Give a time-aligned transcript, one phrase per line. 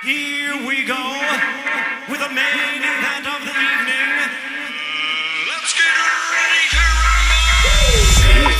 [0.00, 0.94] Here we go
[2.08, 4.14] with the main event of the evening.
[5.50, 5.90] Let's get
[6.30, 6.86] ready to
[8.46, 8.54] rumble!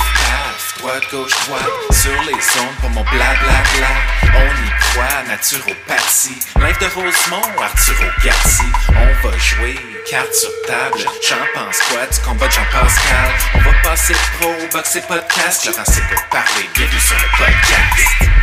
[0.79, 3.93] Droite, gauche, droite, sur les ondes pour mon blablabla.
[4.35, 6.41] On y croit, naturopathie.
[6.59, 8.65] Live de Rosemont, Arturo Garci.
[8.97, 9.77] On va jouer,
[10.11, 10.99] carte sur table.
[11.23, 13.31] J'en pense quoi du combat de Jean-Pascal?
[13.55, 15.67] On va passer pro, boxer podcast.
[15.67, 18.38] Laurent, c'est pour parler, bienvenue sur le podcast.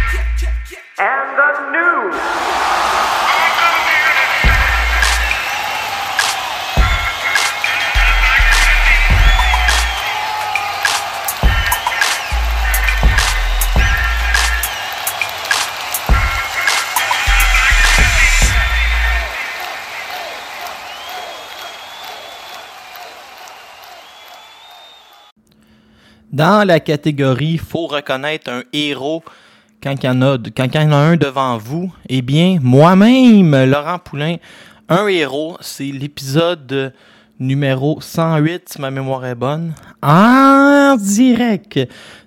[26.35, 29.23] Dans la catégorie faut reconnaître un héros
[29.81, 32.57] quand il y en a, quand il y en a un devant vous, eh bien,
[32.61, 34.35] moi-même, Laurent Poulain,
[34.89, 36.93] un héros, c'est l'épisode
[37.39, 41.79] numéro 108, si ma mémoire est bonne, en direct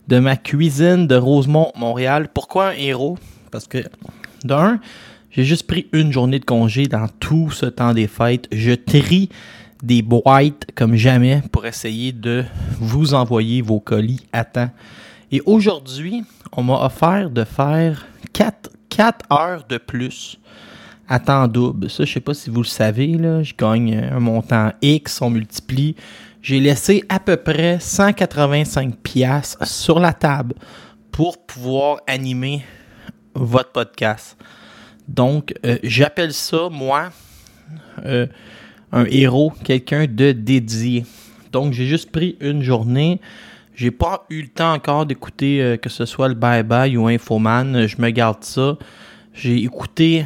[0.06, 2.30] de ma cuisine de Rosemont, Montréal.
[2.32, 3.18] Pourquoi un héros?
[3.50, 3.84] Parce que,
[4.42, 4.80] d'un,
[5.30, 8.48] j'ai juste pris une journée de congé dans tout ce temps des fêtes.
[8.52, 9.28] Je trie
[9.82, 12.44] des boîtes comme jamais pour essayer de
[12.78, 14.70] vous envoyer vos colis à temps.
[15.30, 20.38] Et aujourd'hui, on m'a offert de faire 4, 4 heures de plus
[21.08, 21.88] à temps double.
[21.90, 25.30] Ça, je sais pas si vous le savez, là, je gagne un montant X, on
[25.30, 25.96] multiplie.
[26.42, 30.54] J'ai laissé à peu près 185 pièces sur la table
[31.10, 32.64] pour pouvoir animer
[33.34, 34.36] votre podcast.
[35.08, 37.10] Donc, euh, j'appelle ça, moi,
[38.04, 38.26] euh,
[38.92, 41.04] un héros, quelqu'un de dédié.
[41.52, 43.20] Donc, j'ai juste pris une journée.
[43.74, 47.06] J'ai pas eu le temps encore d'écouter euh, que ce soit le Bye Bye ou
[47.06, 47.86] Infoman.
[47.86, 48.76] Je me garde ça.
[49.34, 50.24] J'ai écouté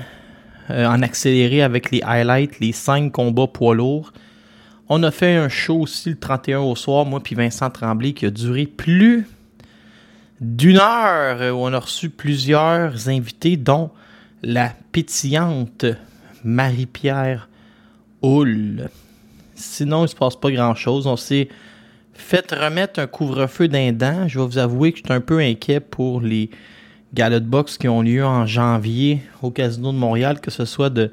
[0.71, 4.13] euh, en accéléré avec les highlights les 5 combats poids lourds.
[4.89, 8.27] On a fait un show aussi le 31 au soir, moi puis Vincent Tremblay, qui
[8.27, 9.27] a duré plus
[10.43, 13.91] d'une heure, euh, on a reçu plusieurs invités, dont
[14.43, 15.87] la pétillante
[16.43, 17.49] Marie-Pierre
[18.23, 18.89] Houle.
[19.55, 21.07] Sinon, il se passe pas grand-chose.
[21.07, 21.49] On s'est
[22.15, 24.29] fait remettre un couvre-feu d'un dent.
[24.29, 26.51] Je vais vous avouer que je suis un peu inquiet pour les
[27.15, 30.91] galas de boxe qui ont lieu en janvier au Casino de Montréal, que ce soit
[30.91, 31.11] de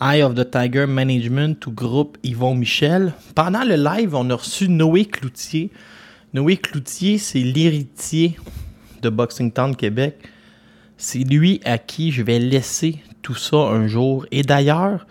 [0.00, 3.12] Eye of the Tiger Management ou groupe Yvon Michel.
[3.34, 5.70] Pendant le live, on a reçu Noé Cloutier.
[6.34, 8.36] Noé Cloutier, c'est l'héritier
[9.02, 10.16] de Boxing Town Québec.
[10.96, 14.26] C'est lui à qui je vais laisser tout ça un jour.
[14.30, 15.06] Et d'ailleurs,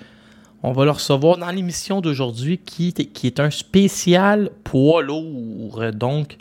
[0.64, 2.94] on va le recevoir dans l'émission d'aujourd'hui qui,
[3.24, 5.84] est un spécial poids lourd.
[5.94, 6.38] Donc,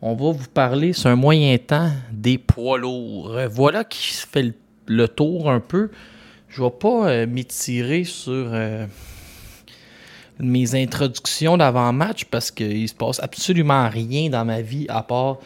[0.00, 3.38] on va vous parler, c'est un moyen temps, des poids lourds.
[3.50, 4.54] Voilà qui se fait
[4.86, 5.90] le, tour un peu.
[6.48, 8.86] Je ne vais pas euh, m'étirer sur euh,
[10.38, 15.36] mes introductions d'avant-match parce qu'il se passe absolument rien dans ma vie à part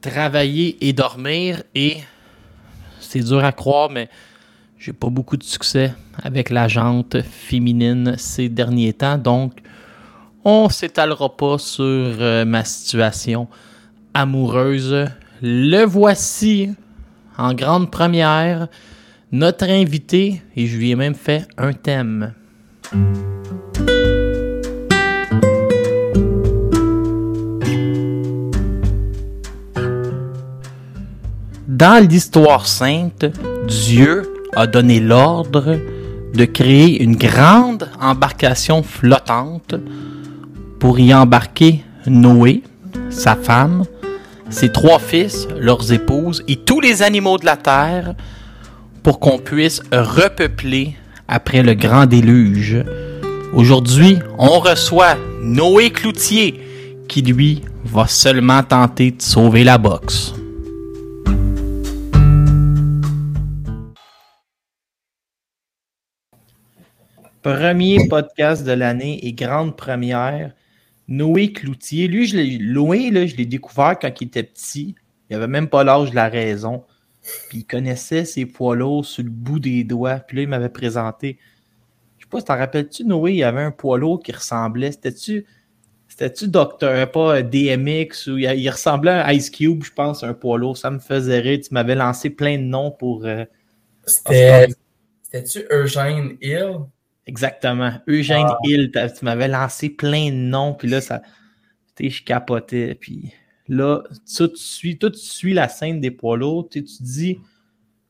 [0.00, 1.62] travailler et dormir.
[1.76, 1.98] Et
[2.98, 4.08] c'est dur à croire, mais
[4.78, 9.54] j'ai pas beaucoup de succès avec la jante féminine ces derniers temps, donc
[10.44, 13.48] on s'étalera pas sur euh, ma situation
[14.14, 15.06] amoureuse.
[15.42, 16.70] Le voici
[17.36, 18.68] en grande première,
[19.32, 22.34] notre invité, et je lui ai même fait un thème.
[31.66, 33.26] Dans l'histoire sainte,
[33.68, 35.78] Dieu a donné l'ordre
[36.34, 39.76] de créer une grande embarcation flottante
[40.80, 42.64] pour y embarquer Noé,
[43.08, 43.84] sa femme,
[44.50, 48.14] ses trois fils, leurs épouses et tous les animaux de la terre
[49.04, 50.96] pour qu'on puisse repeupler
[51.28, 52.82] après le grand déluge.
[53.54, 56.60] Aujourd'hui, on reçoit Noé Cloutier
[57.08, 60.34] qui lui va seulement tenter de sauver la boxe.
[67.42, 70.54] Premier podcast de l'année et grande première.
[71.06, 72.08] Noé Cloutier.
[72.08, 74.94] Lui, je l'ai, Noé, là, je l'ai découvert quand il était petit.
[75.30, 76.84] Il avait même pas l'âge de la raison.
[77.48, 80.16] Puis il connaissait ses poids lourds sur le bout des doigts.
[80.16, 81.38] Puis là, il m'avait présenté.
[82.18, 84.92] Je sais pas si t'en rappelles-tu, Noé, il y avait un poids lourd qui ressemblait.
[84.92, 85.46] C'était-tu.
[86.08, 90.58] C'était-tu Docteur, pas DMX, ou il, il ressemblait à Ice Cube, je pense, un poids
[90.58, 90.76] lourd.
[90.76, 91.60] Ça me faisait rire.
[91.62, 93.24] Tu m'avais lancé plein de noms pour.
[93.24, 93.44] euh,
[94.04, 94.66] C'était.
[95.22, 96.78] C'était-tu Eugène Hill?
[97.28, 97.92] Exactement.
[98.08, 98.58] Eugène Ah.
[98.64, 101.20] Hill, tu m'avais lancé plein de noms, puis là, ça,
[101.94, 102.94] tu je capotais.
[102.94, 103.32] Puis
[103.68, 107.38] là, ça, tu suis, toi, tu suis la scène des poids lourds, tu tu dis,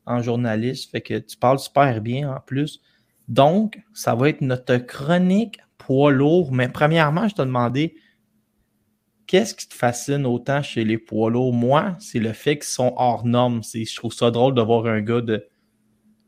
[0.07, 2.81] en journaliste, fait que tu parles super bien en plus.
[3.27, 6.53] Donc, ça va être notre chronique poids lourd.
[6.53, 7.97] Mais premièrement, je te demandais
[9.27, 11.53] qu'est-ce qui te fascine autant chez les poids lourds?
[11.53, 13.63] Moi, c'est le fait qu'ils sont hors normes.
[13.65, 15.45] Je trouve ça drôle de voir un gars de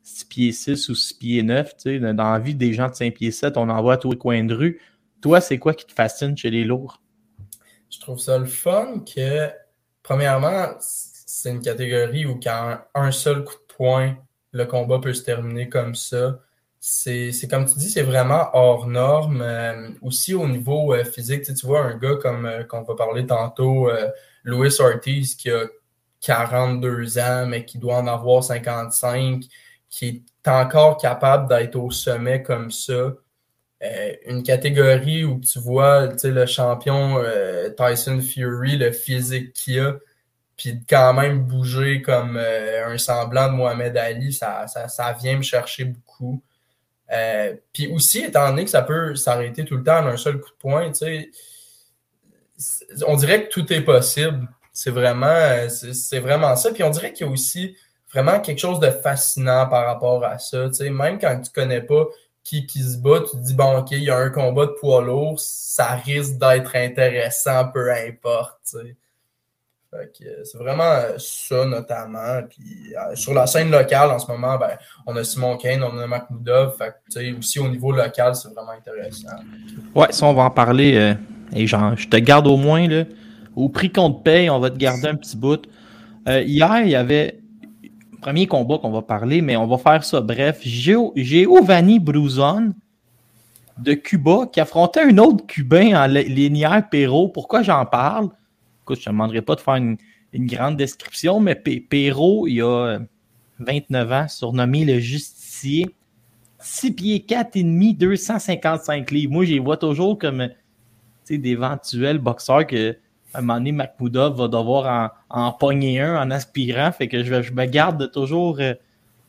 [0.03, 1.75] 6 pieds 6 ou 6 pieds 9.
[2.15, 4.19] Dans la vie des gens de 5 pieds 7, on en voit à tous les
[4.19, 4.81] coins de rue.
[5.21, 7.01] Toi, c'est quoi qui te fascine chez les lourds?
[7.91, 9.51] Je trouve ça le fun que,
[10.03, 14.17] premièrement, c'est une catégorie où quand un seul coup de poing,
[14.53, 16.41] le combat peut se terminer comme ça.
[16.79, 19.43] C'est comme tu dis, c'est vraiment hors norme.
[19.43, 23.27] Euh, aussi au niveau euh, physique, tu, vois un gars comme euh, qu'on va parler
[23.27, 23.91] tantôt,
[24.45, 25.67] Louis Ortiz, qui a
[26.21, 29.45] 42 ans, mais qui doit en avoir 55,
[29.91, 33.13] qui est encore capable d'être au sommet comme ça.
[34.27, 37.23] une catégorie où tu vois le champion
[37.77, 39.95] Tyson Fury, le physique qu'il a,
[40.57, 45.43] puis quand même bouger comme un semblant de Mohamed Ali, ça, ça, ça vient me
[45.43, 46.43] chercher beaucoup.
[47.13, 50.41] Euh, puis aussi, étant donné que ça peut s'arrêter tout le temps en un seul
[50.41, 50.93] coup de poing,
[53.07, 54.49] on dirait que tout est possible.
[54.73, 56.73] C'est vraiment, c'est vraiment ça.
[56.73, 57.77] Puis on dirait qu'il y a aussi
[58.13, 60.69] vraiment quelque chose de fascinant par rapport à ça.
[60.81, 62.07] Même quand tu connais pas
[62.43, 64.73] qui, qui se bat, tu te dis, bon, OK, il y a un combat de
[64.73, 68.77] poids lourd, ça risque d'être intéressant, peu importe.
[70.45, 72.43] C'est vraiment euh, ça notamment.
[72.49, 74.71] Puis, euh, sur la scène locale, en ce moment, ben,
[75.05, 76.77] on a Simon Kane, on a Makhmoudov.
[76.77, 79.37] Fait aussi au niveau local, c'est vraiment intéressant.
[79.95, 80.97] Ouais, ça, on va en parler.
[80.97, 81.15] Euh,
[81.53, 83.05] et genre, je te garde au moins, là,
[83.57, 85.67] au prix qu'on te paye, on va te garder un petit bout.
[86.27, 87.41] hier, il y avait
[88.21, 90.61] premier combat qu'on va parler, mais on va faire ça bref.
[90.63, 92.75] Giovanni Bruzon
[93.79, 97.29] de Cuba qui affrontait un autre Cubain en linéaire Perrault.
[97.29, 98.29] Pourquoi j'en parle?
[98.89, 99.97] je ne te demanderai pas de faire une,
[100.35, 102.99] grande description, mais Perrault, il a
[103.61, 105.95] 29 ans, surnommé le justicier.
[106.59, 109.33] 6 pieds 4 et demi, 255 livres.
[109.33, 110.49] Moi, je les vois toujours comme
[111.29, 112.97] d'éventuels boxeurs que
[113.33, 116.93] à un moment donné, va devoir en, en, pogner un en aspirant.
[116.93, 118.75] Fait que je, je me garde toujours euh,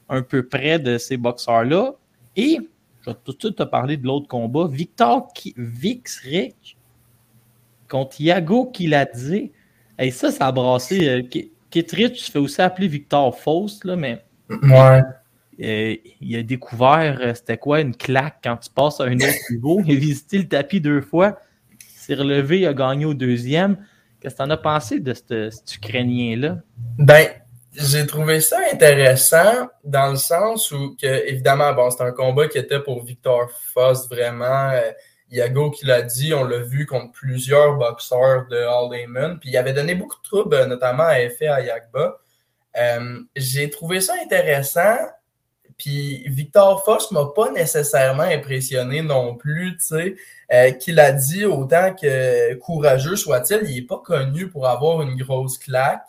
[0.09, 1.94] un peu près de ces boxeurs-là.
[2.36, 2.59] Et
[3.01, 4.68] je vais tout de suite te parler de l'autre combat.
[4.68, 6.77] Victor Vixrich
[7.89, 9.51] contre Iago qui l'a dit.
[10.00, 11.09] Et ça, ça a brassé.
[11.09, 14.24] Euh, Kittridge se fait aussi appeler Victor Faust, là, mais.
[14.50, 15.01] Ouais.
[15.62, 19.81] Euh, il a découvert, c'était quoi, une claque quand tu passes à un autre niveau.
[19.86, 21.38] Il a visité le tapis deux fois.
[21.95, 23.77] S'est relevé, il a gagné au deuxième.
[24.21, 26.57] Qu'est-ce que tu en as pensé de cet Ukrainien-là?
[26.97, 27.27] Ben,
[27.73, 32.57] j'ai trouvé ça intéressant dans le sens où, que, évidemment, bon, c'est un combat qui
[32.57, 34.71] était pour Victor Faust vraiment.
[35.31, 39.73] Yago qui l'a dit, on l'a vu contre plusieurs boxeurs de All puis il avait
[39.73, 42.18] donné beaucoup de troubles, euh, notamment à effet à Yagba.
[42.77, 44.97] Euh, j'ai trouvé ça intéressant,
[45.81, 50.16] puis Victor Foss m'a pas nécessairement impressionné non plus, tu sais,
[50.54, 55.16] euh, qu'il a dit autant que courageux soit-il, il est pas connu pour avoir une
[55.16, 56.06] grosse claque.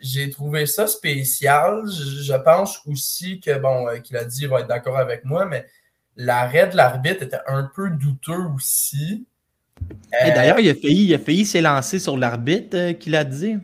[0.00, 1.82] j'ai trouvé ça spécial.
[1.86, 5.44] Je, je, pense aussi que, bon, qu'il a dit, il va être d'accord avec moi,
[5.44, 5.66] mais
[6.16, 9.26] l'arrêt de l'arbitre était un peu douteux aussi.
[10.24, 13.56] Et d'ailleurs, il a failli, il a failli s'élancer sur l'arbitre euh, qu'il a dit.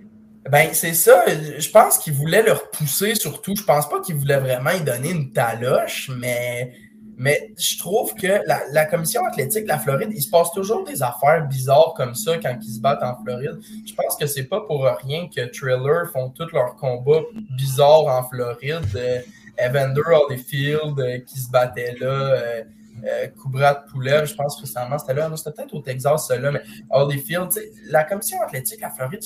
[0.51, 1.25] Ben, c'est ça.
[1.27, 3.55] Je pense qu'il voulait le repousser surtout.
[3.57, 6.73] Je pense pas qu'il voulait vraiment y donner une taloche, mais,
[7.17, 11.03] mais je trouve que la, commission athlétique de la Floride, il se passe toujours des
[11.03, 13.59] affaires bizarres comme ça quand ils se battent en Floride.
[13.87, 17.23] Je pense que c'est pas pour rien que Triller font tous leurs combats
[17.57, 18.85] bizarres en Floride.
[18.95, 19.21] Euh,
[19.59, 22.07] Evander Holyfield euh, qui se battait là.
[22.07, 22.62] Euh,
[23.05, 25.31] euh, Koubrat Poulet, je pense que c'était là.
[25.37, 27.50] C'était peut-être au Texas, là, mais Holyfield,
[27.88, 29.23] la commission athlétique à Floride,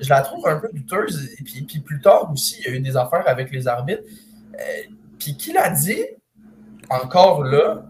[0.00, 1.30] je, la trouve un peu douteuse.
[1.38, 4.02] Et puis, puis, plus tard aussi, il y a eu des affaires avec les arbitres.
[5.18, 6.04] puis qui l'a dit,
[6.90, 7.84] encore là,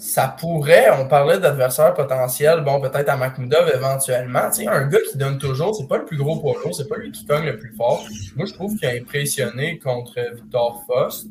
[0.00, 4.48] ça pourrait, on parlait d'adversaire potentiel, bon, peut-être à Makhmoudov éventuellement.
[4.50, 7.12] Tu un gars qui donne toujours, c'est pas le plus gros poids c'est pas lui
[7.12, 8.02] qui cogne le plus fort.
[8.34, 11.26] Moi, je trouve qu'il a impressionné contre Victor Foss.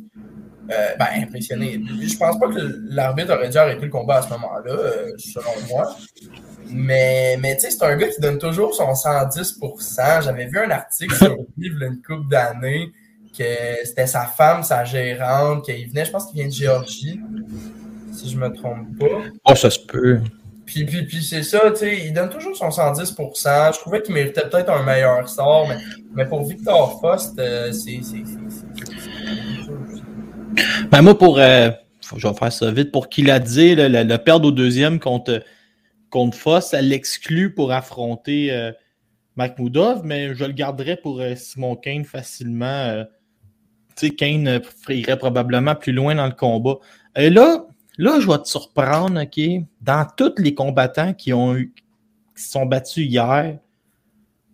[0.72, 1.82] Euh, ben, impressionné.
[2.02, 5.52] Je pense pas que l'arbitre aurait dû arrêter le combat à ce moment-là, euh, selon
[5.68, 5.96] moi.
[6.70, 10.24] Mais, mais tu sais, c'est un gars qui donne toujours son 110%.
[10.24, 12.92] J'avais vu un article sur lui, il une couple d'années,
[13.36, 13.44] que
[13.84, 17.20] c'était sa femme, sa gérante, qu'il venait, je pense qu'il vient de Géorgie
[18.14, 19.06] si je me trompe pas.
[19.46, 20.20] Oh, ça se peut.
[20.66, 24.14] Puis, puis, puis c'est ça, tu sais, il donne toujours son 110% Je trouvais qu'il
[24.14, 25.78] méritait peut-être un meilleur sort, mais,
[26.14, 28.02] mais pour Victor Faust, euh, c'est.
[30.92, 31.40] Ben moi, pour.
[31.40, 31.70] Euh,
[32.16, 32.92] je vais faire ça vite.
[32.92, 35.44] Pour qu'il a dit, le, perdre au deuxième contre,
[36.10, 38.72] contre Foss, ça l'exclut pour affronter euh,
[40.04, 42.66] mais je le garderais pour euh, Simon Kane facilement.
[42.66, 43.04] Euh,
[43.96, 46.76] tu sais, Kane euh, irait probablement plus loin dans le combat.
[47.16, 47.66] Et là,
[47.98, 49.64] là, je vais te surprendre, OK?
[49.82, 51.74] Dans tous les combattants qui ont eu,
[52.36, 53.58] qui se sont battus hier,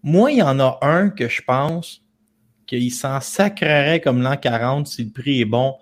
[0.04, 2.04] moi, il y en a un que je pense
[2.68, 5.76] qu'il s'en sacrerait comme l'an 40 si le prix est bon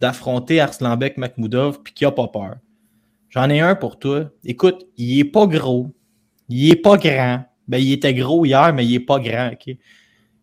[0.00, 2.56] d'affronter Arslanbek Makhmoudov puis qu'il n'a pas peur.
[3.28, 4.30] J'en ai un pour toi.
[4.44, 5.94] Écoute, il est pas gros.
[6.48, 7.44] Il est pas grand.
[7.68, 9.52] Ben, il était gros hier, mais il est pas grand.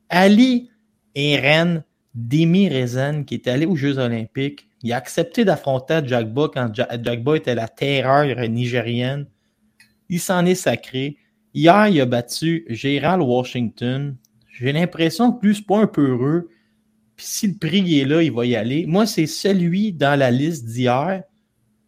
[0.09, 0.69] Ali
[1.15, 1.83] Eren
[2.13, 6.87] Demi Rezen, qui est allé aux Jeux Olympiques, il a accepté d'affronter Jagba quand Ja-
[7.03, 9.27] Jagba était la terreur nigérienne.
[10.09, 11.17] Il s'en est sacré.
[11.53, 14.15] Hier, il a battu Gérald Washington.
[14.51, 16.49] J'ai l'impression que plus c'est pas un peu heureux.
[17.17, 18.85] Puis si le prix est là, il va y aller.
[18.85, 21.23] Moi, c'est celui dans la liste d'hier.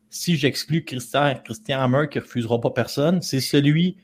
[0.10, 3.98] Si j'exclus Christian, Christian Hammer qui refusera pas personne, c'est celui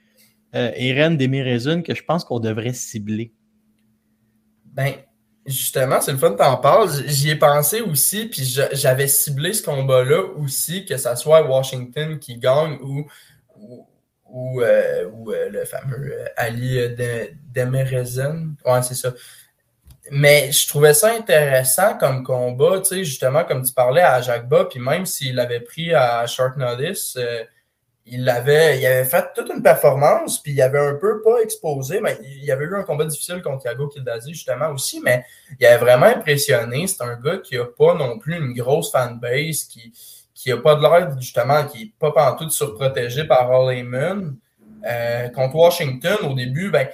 [0.54, 3.34] euh, Eren que je pense qu'on devrait cibler.
[4.66, 4.94] Ben,
[5.46, 6.90] justement, c'est le fun t'en parles.
[7.08, 12.38] J'y ai pensé aussi, puis j'avais ciblé ce combat-là aussi, que ça soit Washington qui
[12.38, 13.08] gagne ou,
[13.58, 13.88] ou,
[14.26, 18.56] ou, euh, euh, le fameux euh, Ali de, Demirezan.
[18.66, 19.14] Ouais, c'est ça.
[20.12, 24.48] Mais je trouvais ça intéressant comme combat, tu sais, justement, comme tu parlais à Jacques
[24.70, 27.44] puis même s'il l'avait pris à Short Notice, euh,
[28.08, 32.02] il avait, il avait fait toute une performance, puis il avait un peu pas exposé,
[32.02, 35.26] mais il avait eu un combat difficile contre Yago Kildazi, justement, aussi, mais
[35.60, 36.86] il avait vraiment impressionné.
[36.86, 39.92] C'est un gars qui a pas non plus une grosse fanbase, qui,
[40.36, 44.36] qui a pas de l'air, justement, qui est pas pantoute surprotégé par All Heyman.
[44.88, 46.88] Euh, contre Washington, au début, ben,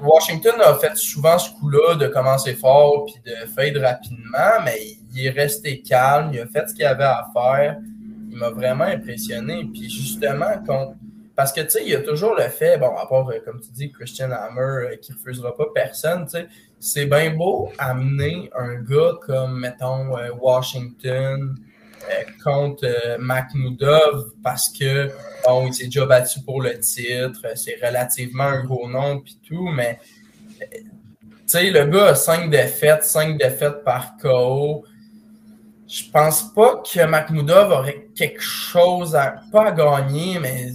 [0.00, 4.78] Washington a fait souvent ce coup-là de commencer fort puis de fade rapidement, mais
[5.14, 7.78] il est resté calme, il a fait ce qu'il avait à faire.
[8.30, 9.64] Il m'a vraiment impressionné.
[9.72, 10.62] Puis justement,
[11.34, 13.60] parce que tu sais, il y a toujours le fait, bon, à part, euh, comme
[13.60, 16.48] tu dis, Christian Hammer euh, qui refusera pas personne, tu sais,
[16.80, 21.54] c'est bien beau amener un gars comme, mettons, euh, Washington
[22.42, 25.10] contre euh, Makhmoudov parce que,
[25.46, 29.38] bon, il s'est déjà battu pour le titre, euh, c'est relativement un gros nom puis
[29.46, 29.98] tout, mais
[30.62, 30.88] euh, tu
[31.46, 34.84] sais, le gars a cinq défaites, cinq défaites par KO.
[35.88, 40.72] Je pense pas que Makhmoudov aurait quelque chose à, pas à gagner, mais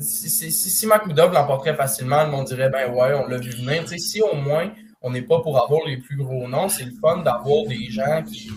[0.00, 3.82] si, si, l'emporterait facilement, le monde dirait, ben ouais, on l'a vu venir.
[3.82, 4.70] Tu sais, si au moins
[5.02, 8.22] on n'est pas pour avoir les plus gros noms, c'est le fun d'avoir des gens
[8.22, 8.50] qui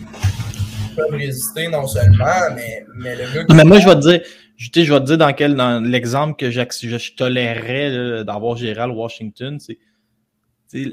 [1.00, 2.26] peuvent résister non seulement,
[2.56, 4.22] mais, mais le Non, mais moi, je vais te dire,
[4.58, 8.58] je, je vais te dire dans quel dans l'exemple que je, je tolérerais là, d'avoir
[8.58, 9.78] Gérald Washington, c'est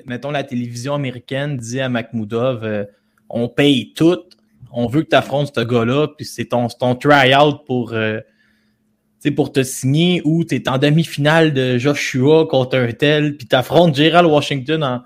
[0.07, 2.85] mettons la télévision américaine dit à Makhmoudov euh,
[3.29, 4.23] on paye tout,
[4.73, 8.21] on veut que tu affrontes ce gars-là, puis c'est ton, ton try-out pour, euh,
[9.35, 13.57] pour te signer, ou tu es en demi-finale de Joshua contre un tel, puis tu
[13.57, 15.03] affrontes Gérald Washington en,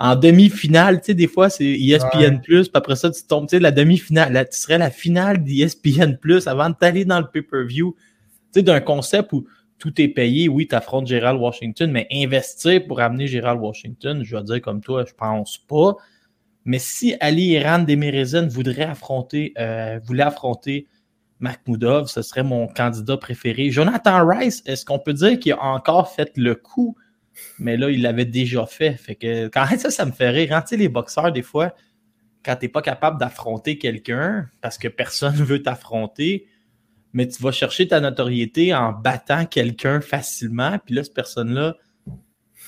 [0.00, 1.00] en demi-finale.
[1.00, 4.32] Tu sais, des fois, c'est ESPN, puis après ça, tu tombes, tu sais, la demi-finale,
[4.32, 6.16] là, tu serais la finale d'ESPN,
[6.46, 7.94] avant de t'aller dans le pay-per-view.
[7.94, 9.46] Tu sais, d'un concept où
[9.78, 14.36] tout est payé, oui, tu affrontes Gérald Washington, mais investir pour amener Gérald Washington, je
[14.36, 15.96] vais dire comme toi, je pense pas.
[16.64, 20.86] Mais si Ali Iran Demirezen voudrait affronter, euh, voulait affronter
[21.40, 23.70] Makhmoudov, ce serait mon candidat préféré.
[23.70, 26.96] Jonathan Rice, est-ce qu'on peut dire qu'il a encore fait le coup?
[27.58, 28.94] Mais là, il l'avait déjà fait.
[28.94, 30.52] Fait que quand même, ça, ça me fait rire.
[30.54, 30.64] Hein?
[30.72, 31.74] Les boxeurs, des fois,
[32.44, 36.46] quand tu n'es pas capable d'affronter quelqu'un parce que personne ne veut t'affronter,
[37.12, 41.76] mais tu vas chercher ta notoriété en battant quelqu'un facilement, puis là, cette personne-là,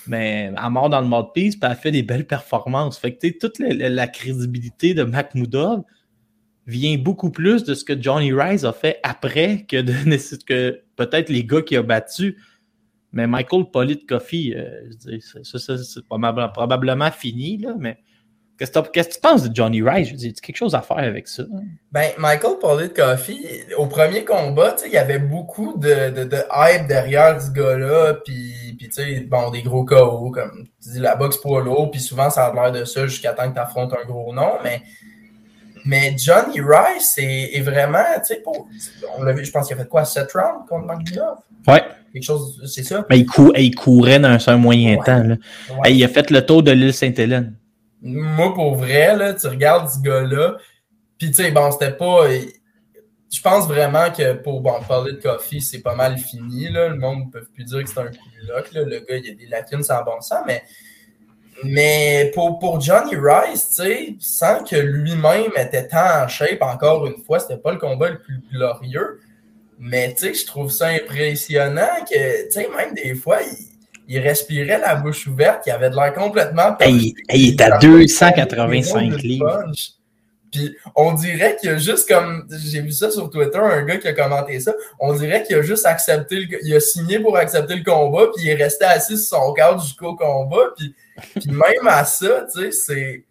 [0.07, 2.99] mais elle mort dans le mouthpiece, puis elle fait des belles performances.
[2.99, 5.83] Fait que toute la, crédibilité de Makhmoudov
[6.67, 9.77] vient beaucoup plus de ce que Johnny Rise a fait après que
[10.47, 12.35] que peut-être les gars qu'il a battus.
[13.13, 14.91] Mais Michael Politkofi, euh,
[15.43, 17.99] ça, ça, c'est probable- probablement fini, là, mais
[18.59, 18.73] qu'est-ce
[19.09, 20.09] que tu penses de Johnny Rise?
[20.09, 21.43] Je veux dire, quelque chose à faire avec ça?
[21.91, 27.41] Ben, Michael Pollitt Coffee, au premier combat, il y avait beaucoup de, de, hype derrière
[27.41, 31.63] ce gars-là, puis, tu sais, bon, des gros KO, comme tu dis, la boxe poids
[31.63, 34.33] lourd, puis souvent, ça a l'air de ça jusqu'à temps que tu affrontes un gros
[34.33, 34.83] nom, mais,
[35.85, 38.69] mais Johnny Rice est, est vraiment, tu sais, pour,
[39.17, 41.39] on l'a vu, je pense qu'il a fait quoi, 7 rounds contre Magdalov?
[41.67, 41.83] Ouais.
[42.13, 43.07] Quelque chose, c'est ça?
[43.09, 45.05] Mais il, cou- il courait dans un, un moyen Ouais.
[45.05, 45.23] temps.
[45.23, 45.37] Là.
[45.71, 45.91] Ouais.
[45.91, 47.55] Hey, il a fait le tour de l'île Sainte-Hélène.
[48.03, 50.57] Moi, pour vrai, là, tu regardes ce gars-là,
[51.19, 52.27] puis tu sais, bon, c'était pas.
[53.35, 56.69] Je pense vraiment que pour bon, parler de Coffee, c'est pas mal fini.
[56.69, 56.89] Là.
[56.89, 58.73] Le monde ne peut plus dire que c'est un coup de luck.
[58.75, 58.83] Là.
[58.83, 60.63] Le gars, il a des lacunes sans bon sens, mais.
[61.65, 67.07] Mais pour, pour Johnny Rice, tu sais, sans que lui-même était tant en shape, encore
[67.07, 69.21] une fois, c'était pas le combat le plus glorieux.
[69.79, 73.73] Mais tu sais, je trouve ça impressionnant que, tu sais, même des fois, il,
[74.09, 76.77] il respirait la bouche ouverte, il avait de l'air complètement.
[76.81, 79.65] Hey, hey, il est à 285 livres.
[80.53, 82.47] Puis on dirait qu'il a juste comme.
[82.65, 84.75] J'ai vu ça sur Twitter, un gars qui a commenté ça.
[85.01, 86.47] On dirait qu'il a juste accepté le.
[86.65, 89.83] Il a signé pour accepter le combat, puis il est resté assis sur son cadre
[89.83, 90.67] jusqu'au combat.
[90.77, 90.95] Puis,
[91.41, 93.25] puis même à ça, tu sais, c'est.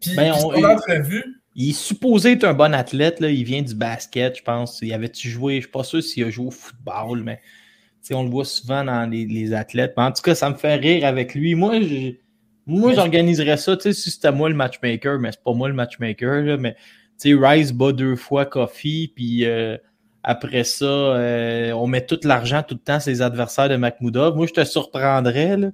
[0.00, 1.24] Puis, Ben, puis on- entrevue,
[1.54, 3.28] Il est supposé être un bon athlète, là.
[3.28, 4.78] il vient du basket, je pense.
[4.80, 8.14] Il avait-tu joué, je suis pas sûr s'il a joué au football, mais tu sais,
[8.14, 9.92] on le voit souvent dans les, les athlètes.
[9.96, 11.54] Mais en tout cas, ça me fait rire avec lui.
[11.56, 12.12] Moi, je-
[12.68, 15.74] moi j'organiserais ça, tu sais, si c'était moi le matchmaker, mais c'est pas moi le
[15.74, 16.74] matchmaker, là, mais
[17.20, 19.76] tu sais, Rice bat deux fois Coffee, puis euh,
[20.22, 24.36] après ça, euh, on met tout l'argent tout le temps sur les adversaires de Makhmoudov.
[24.36, 25.70] Moi, je te surprendrais, là.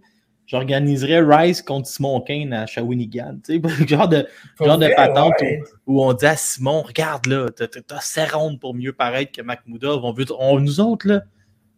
[0.47, 3.39] J'organiserais Rice contre Simon Kane à Shawinigan.
[3.45, 4.27] Tu sais, genre de,
[4.61, 5.63] genre de patente ouais.
[5.87, 9.33] où on dit à Simon, regarde là, t'as- t'as t'as 16 rondes pour mieux paraître
[9.33, 10.05] que Makhmoudov.
[10.05, 11.23] On veut, on, nous autres, là,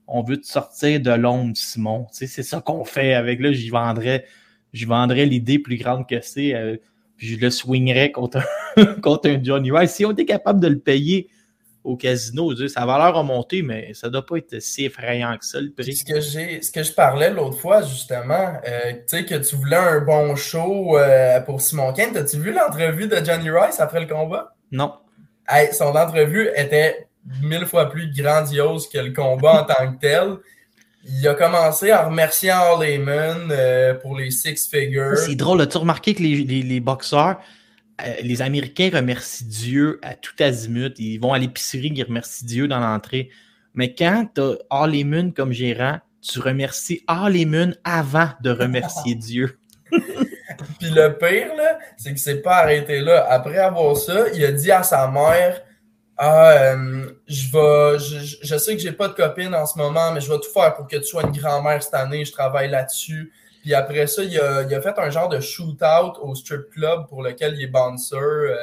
[0.09, 2.07] on veut te sortir de l'ombre, Simon.
[2.11, 4.27] Tu sais, c'est ça qu'on fait avec là, j'y vendrais,
[4.77, 6.55] j'y vendrais l'idée plus grande que c'est.
[6.55, 6.77] euh,
[7.17, 8.41] puis je le swingerais contre
[8.77, 9.93] un, contre un Johnny Rice.
[9.93, 11.29] Si on était capable de le payer
[11.83, 14.85] au casino, je veux dire, sa valeur a monté, mais ça doit pas être si
[14.85, 15.95] effrayant que ça, le prix.
[15.95, 19.77] ce que ce que je parlais l'autre fois, justement, euh, tu sais, que tu voulais
[19.77, 22.13] un bon show euh, pour Simon Kane.
[22.13, 24.55] T'as-tu vu l'entrevue de Johnny Rice après le combat?
[24.73, 24.95] Non.
[25.49, 27.07] Hey, son entrevue était
[27.41, 30.37] mille fois plus grandiose que le combat en tant que tel.
[31.09, 35.17] Il a commencé en remerciant All Heyman euh, pour les six figures.
[35.17, 37.39] C'est drôle, as-tu remarqué que les, les, les boxeurs,
[38.05, 40.95] euh, les Américains remercient Dieu à tout azimut.
[40.99, 43.31] Ils vont à l'épicerie, ils remercient Dieu dans l'entrée.
[43.75, 47.47] Mais quand tu as Harley comme gérant, tu remercies Harley
[47.85, 49.59] avant de remercier Dieu.
[49.91, 51.53] Puis le pire,
[51.97, 53.27] c'est qu'il s'est pas arrêté là.
[53.31, 55.63] Après avoir ça, il a dit à sa mère
[56.19, 57.99] Ah, euh, je vais.
[57.99, 60.51] Je, je- sais que j'ai pas de copine en ce moment, mais je vais tout
[60.53, 62.25] faire pour que tu sois une grand-mère cette année.
[62.25, 63.33] Je travaille là-dessus.
[63.63, 67.07] Puis après ça, il a, il a fait un genre de shoot-out au strip club
[67.09, 68.17] pour lequel il est bouncer.
[68.17, 68.57] euh,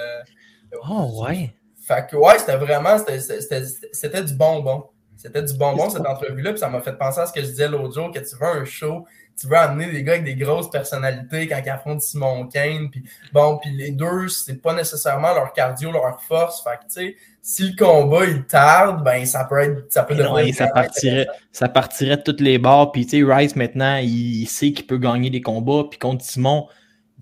[0.89, 1.53] Oh ouais.
[1.79, 4.85] Fait que ouais, c'était vraiment, c'était- c'était c'était du bonbon.
[5.17, 7.67] C'était du bonbon cette entrevue-là, puis ça m'a fait penser à ce que je disais
[7.67, 9.05] l'autre jour, que tu veux un show,
[9.39, 13.03] tu veux amener des gars avec des grosses personnalités quand ils affrontent Simon Kane, puis
[13.31, 17.15] bon, puis les deux, c'est pas nécessairement leur cardio, leur force, fait que tu sais,
[17.45, 21.67] si le combat il tarde, ben ça peut être, ça peut non, ça partirait, ça
[21.67, 22.93] partirait de toutes les barres.
[22.93, 25.83] Puis, tu sais, Rice, maintenant, il, sait qu'il peut gagner des combats.
[25.89, 26.67] Puis, contre Simon,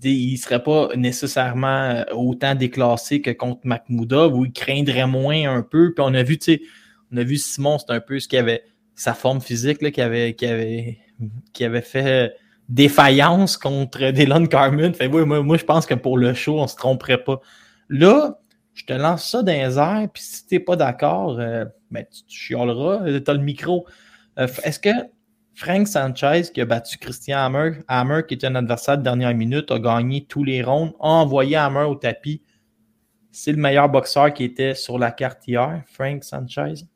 [0.00, 5.62] il serait pas nécessairement euh, autant déclassé que contre Makhmoudov, où il craindrait moins un
[5.62, 5.92] peu.
[5.92, 6.62] Puis, on a vu, tu sais,
[7.12, 8.62] on a vu Simon, c'est un peu ce qu'il avait,
[8.94, 10.98] sa forme physique, là, qui avait, qui avait,
[11.52, 12.34] qui avait fait
[12.68, 14.92] défaillance contre Dylan Carmen.
[15.10, 17.40] Moi, moi, je pense que pour le show, on se tromperait pas.
[17.88, 18.38] Là,
[18.74, 22.24] je te lance ça dans les airs, puis si t'es pas d'accord, euh, ben, tu,
[22.24, 23.86] tu chialeras, euh, t'as le micro.
[24.38, 24.90] Euh, Est-ce que
[25.54, 29.70] Frank Sanchez, qui a battu Christian Hammer, Hammer, qui était un adversaire de dernière minute,
[29.70, 32.42] a gagné tous les rounds, a envoyé Hammer au tapis,
[33.30, 36.86] c'est le meilleur boxeur qui était sur la carte hier, Frank Sanchez?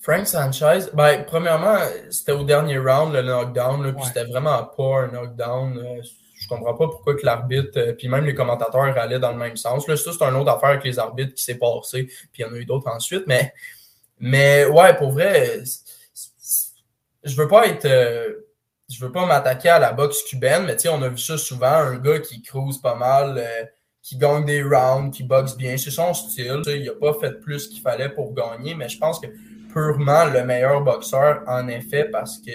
[0.00, 1.76] Frank Sanchez, ben, premièrement,
[2.10, 4.06] c'était au dernier round, le knockdown, là, puis Ouais.
[4.08, 5.76] c'était vraiment pas un knockdown.
[5.78, 6.02] euh,
[6.40, 9.56] je comprends pas pourquoi que l'arbitre, euh, puis même les commentateurs allaient dans le même
[9.56, 9.88] sens.
[9.88, 12.44] Là, ça, c'est une autre affaire avec les arbitres qui s'est passé, puis il y
[12.44, 13.52] en a eu d'autres ensuite, mais,
[14.20, 15.62] mais ouais, pour vrai,
[17.24, 17.84] je veux pas être.
[17.86, 18.44] euh,
[18.88, 21.36] je veux pas m'attaquer à la boxe cubaine, mais tu sais, on a vu ça
[21.36, 23.64] souvent, un gars qui cruise pas mal, euh,
[24.00, 26.62] qui gagne des rounds, qui boxe bien, c'est son style.
[26.68, 29.26] Il a pas fait plus qu'il fallait pour gagner, mais je pense que
[29.72, 32.52] purement le meilleur boxeur, en effet, parce que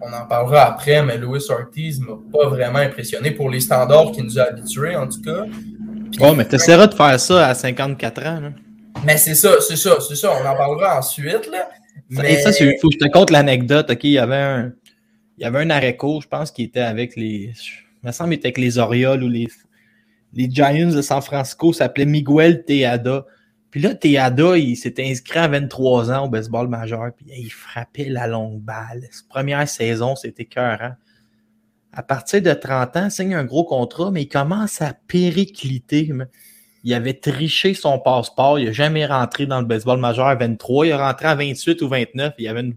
[0.00, 4.24] on en parlera après, mais Louis Ortiz m'a pas vraiment impressionné pour les standards qu'il
[4.24, 5.44] nous a habitués, en tout cas.
[5.44, 8.40] Puis- Oh, mais t'essaieras de faire ça à 54 ans.
[8.40, 8.50] Là.
[9.04, 10.30] Mais c'est ça, c'est ça, c'est ça.
[10.32, 11.68] On en parlera ensuite, là.
[12.10, 13.90] Mais Et ça, il faut que je te conte l'anecdote.
[13.90, 14.72] OK, il y avait un,
[15.38, 17.52] il y avait un je pense, qui était avec les.
[18.02, 19.48] Il me semble qu'il était avec les Orioles ou les,
[20.34, 23.24] les Giants de San Francisco, s'appelait Miguel Teada.
[23.72, 28.10] Puis là, Teada, il s'était inscrit à 23 ans au baseball majeur, puis il frappait
[28.10, 29.08] la longue balle.
[29.10, 30.92] Sa première saison, c'était écœurant.
[31.90, 36.12] À partir de 30 ans, il signe un gros contrat, mais il commence à péricliter.
[36.84, 38.58] Il avait triché son passeport.
[38.58, 40.86] Il n'a jamais rentré dans le baseball majeur à 23.
[40.86, 42.34] Il est rentré à 28 ou 29.
[42.36, 42.76] Il avait une,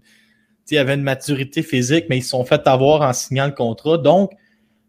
[0.72, 3.98] il avait une maturité physique, mais ils se sont fait avoir en signant le contrat.
[3.98, 4.32] Donc,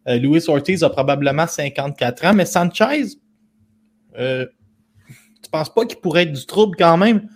[0.07, 3.07] euh, Luis Ortiz a probablement 54 ans, mais Sanchez,
[4.19, 4.47] euh,
[5.42, 7.20] tu penses pas qu'il pourrait être du trouble quand même?
[7.22, 7.29] Tu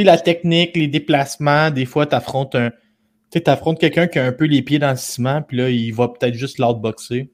[0.00, 2.70] sais, la technique, les déplacements, des fois, tu affrontes un.
[2.70, 2.76] Tu
[3.38, 5.92] sais, t'affrontes quelqu'un qui a un peu les pieds dans le ciment, puis là, il
[5.92, 7.32] va peut-être juste l'outboxer.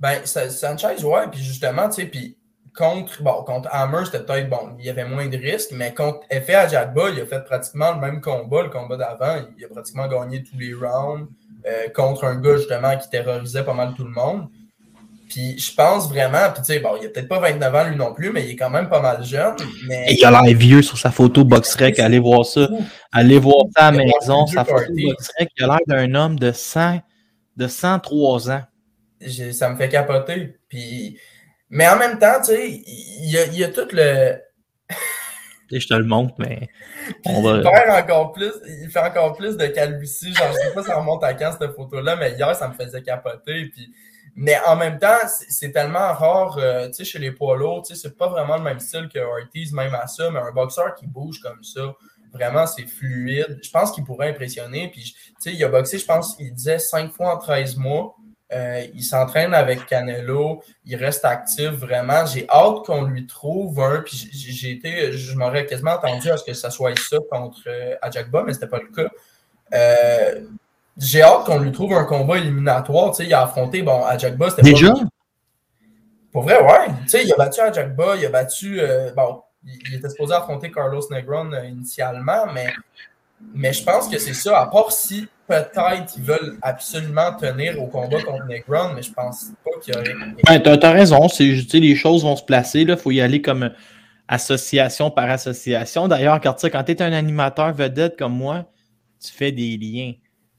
[0.00, 2.36] Ben, Sa- Sanchez, ouais, puis justement, tu sais, puis
[2.76, 6.20] contre, bon, contre Hammer, c'était peut-être, bon, il y avait moins de risques, mais contre
[6.30, 10.42] Effet il a fait pratiquement le même combat, le combat d'avant, il a pratiquement gagné
[10.44, 11.28] tous les rounds.
[11.66, 14.48] euh, contre un gars justement qui terrorisait pas mal tout le monde.
[15.28, 17.96] Puis je pense vraiment, puis tu sais, bon, il a peut-être pas 29 ans lui
[17.96, 19.54] non plus, mais il est quand même pas mal jeune.
[19.86, 20.06] Mais...
[20.08, 21.98] Et il a l'air vieux sur sa photo Boxrec.
[21.98, 22.68] Allez voir ça.
[23.12, 24.46] Allez voir ça à la Il maison.
[24.46, 24.90] Sa photo.
[24.90, 27.00] Boxrec, il a l'air d'un homme de 100,
[27.56, 28.62] de 103 ans.
[29.52, 30.56] ça me fait capoter.
[30.68, 31.18] Puis...
[31.70, 34.38] Mais en même temps, tu sais, il y a, il y a tout le.
[35.70, 36.66] Je te le montre, mais
[37.26, 37.70] on il va.
[37.70, 40.32] perd encore plus, il fait encore plus de calvitie.
[40.32, 42.72] Genre, je sais pas si ça remonte à quand cette photo-là, mais hier, ça me
[42.72, 43.66] faisait capoter.
[43.66, 43.92] Puis...
[44.34, 48.28] Mais en même temps, c'est tellement rare, euh, chez les poids lourds, tu c'est pas
[48.28, 51.62] vraiment le même style que Ortiz, même à ça, mais un boxeur qui bouge comme
[51.62, 51.94] ça,
[52.32, 53.58] vraiment, c'est fluide.
[53.62, 54.90] Je pense qu'il pourrait impressionner.
[54.90, 55.14] Puis,
[55.46, 58.14] il a boxé, je pense, il disait 5 fois en 13 mois.
[58.50, 62.24] Euh, il s'entraîne avec Canelo, il reste actif vraiment.
[62.24, 64.00] J'ai hâte qu'on lui trouve un.
[64.00, 67.94] Puis j'ai été, je m'aurais quasiment attendu à ce que ça soit ça contre euh,
[68.00, 69.10] Ajakba, mais c'était pas le cas.
[69.74, 70.46] Euh,
[70.98, 73.10] j'ai hâte qu'on lui trouve un combat éliminatoire.
[73.10, 74.90] Tu sais, il a affronté, bon, Ajakba, c'était Déjà?
[74.92, 75.00] pas.
[76.32, 76.88] Pour vrai, ouais.
[77.02, 78.80] Tu sais, il a battu Ajakba, il a battu.
[78.80, 82.72] euh, bon, il, était supposé affronter Carlos Negron euh, initialement, mais,
[83.54, 84.60] mais je pense que c'est ça.
[84.60, 89.52] À part si peut-être ils veulent absolument tenir au combat contre Negron, mais je pense
[89.64, 90.14] pas qu'il y aurait.
[90.48, 91.28] Ouais, t'as, t'as raison.
[91.28, 92.80] C'est, les choses vont se placer.
[92.80, 93.70] Il faut y aller comme euh,
[94.26, 96.08] association par association.
[96.08, 98.66] D'ailleurs, quand, tu sais, quand tu es un animateur vedette comme moi,
[99.24, 100.12] tu fais des liens.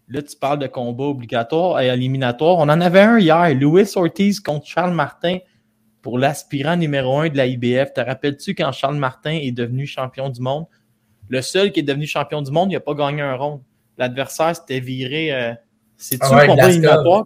[0.10, 2.58] Là, tu parles de combat obligatoire et éliminatoire.
[2.58, 5.38] On en avait un hier, Louis Ortiz contre Charles Martin
[6.02, 7.94] pour l'aspirant numéro un de la IBF.
[7.94, 10.66] Te rappelles-tu quand Charles Martin est devenu champion du monde?
[11.28, 13.62] Le seul qui est devenu champion du monde, il n'a pas gagné un round.
[14.00, 15.32] L'adversaire s'était viré.
[15.32, 15.54] Euh,
[15.98, 17.26] C'est-tu Ah ouais, le combat éliminatoire?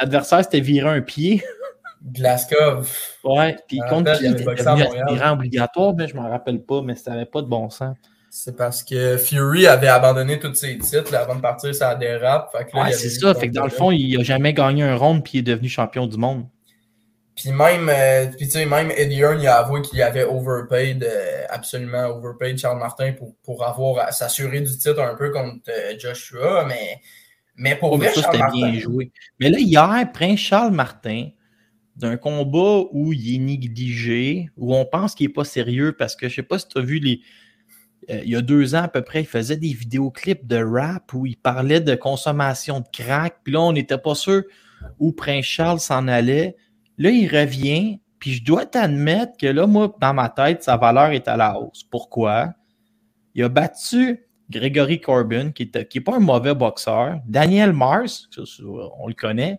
[0.00, 1.44] L'adversaire s'était viré un pied.
[2.02, 2.82] Glasgow.
[3.24, 7.12] Ouais, puis contre qui était devenu aspirant obligatoire, mais je m'en rappelle pas, mais ça
[7.12, 7.96] n'avait pas de bon sens.
[8.30, 12.54] C'est parce que Fury avait abandonné tous ses titres là, avant de partir la dérape.
[12.74, 13.34] Ouais, c'est ça.
[13.34, 15.68] Fait que dans le fond, il a jamais gagné un round puis il est devenu
[15.68, 16.46] champion du monde.
[17.36, 22.06] Puis même, euh, puis même Eddie Hearn, il a avoué qu'il avait overpaid, euh, absolument
[22.06, 26.64] overpaid Charles Martin pour, pour avoir à s'assurer du titre un peu contre euh, Joshua,
[26.66, 26.98] mais,
[27.54, 29.12] mais pour Oh, vrai, ça, Charles Martin, bien joué.
[29.38, 31.28] Mais là, hier, Prince Charles Martin,
[31.94, 36.30] d'un combat où il est négligé, où on pense qu'il n'est pas sérieux, parce que
[36.30, 37.20] je sais pas si tu as vu les.
[38.10, 41.12] Euh, il y a deux ans à peu près, il faisait des vidéoclips de rap
[41.12, 43.38] où il parlait de consommation de crack.
[43.42, 44.42] Puis là, on n'était pas sûr
[44.98, 46.56] où Prince Charles s'en allait.
[46.98, 48.00] Là, il revient.
[48.18, 51.58] Puis je dois t'admettre que là, moi, dans ma tête, sa valeur est à la
[51.58, 51.84] hausse.
[51.84, 52.54] Pourquoi?
[53.34, 57.20] Il a battu Gregory Corbin, qui n'est pas un mauvais boxeur.
[57.26, 58.28] Daniel Mars,
[58.98, 59.58] on le connaît.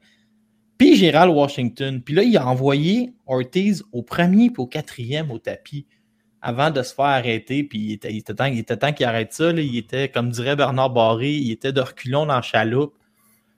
[0.77, 2.01] Puis Gérald Washington.
[2.01, 5.85] Puis là, il a envoyé Ortiz au premier puis au quatrième au tapis
[6.41, 7.63] avant de se faire arrêter.
[7.63, 9.51] Puis il était, il était temps, temps qu'il arrête ça.
[9.51, 12.95] Il était, comme dirait Bernard Barré, il était de reculons dans la chaloupe.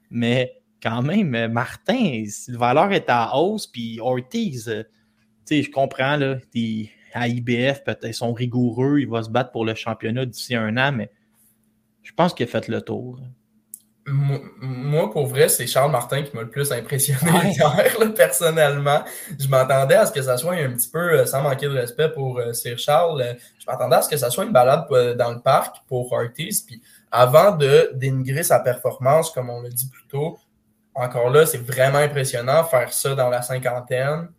[0.09, 4.83] Mais quand même, Martin, le valeur est à hausse, puis Ortiz, euh,
[5.45, 6.37] tu sais, je comprends, là,
[7.13, 10.77] à IBF, peut-être, ils sont rigoureux, il va se battre pour le championnat d'ici un
[10.77, 11.11] an, mais
[12.03, 13.19] je pense qu'il a fait le tour.
[14.11, 17.51] Moi, pour vrai, c'est Charles Martin qui m'a le plus impressionné Ouais.
[17.51, 19.03] hier, là, personnellement.
[19.39, 22.09] Je m'attendais à ce que ça soit un petit peu, euh, sans manquer de respect
[22.09, 25.13] pour euh, Sir Charles, euh, je m'attendais à ce que ça soit une balade euh,
[25.15, 26.61] dans le parc pour Ortiz.
[26.61, 30.37] Puis avant de dénigrer sa performance, comme on l'a dit plus tôt,
[30.95, 34.29] encore là, c'est vraiment impressionnant faire ça dans la cinquantaine,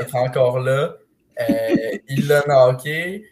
[0.00, 0.94] être encore là.
[1.40, 3.24] Euh, il l'a knocké.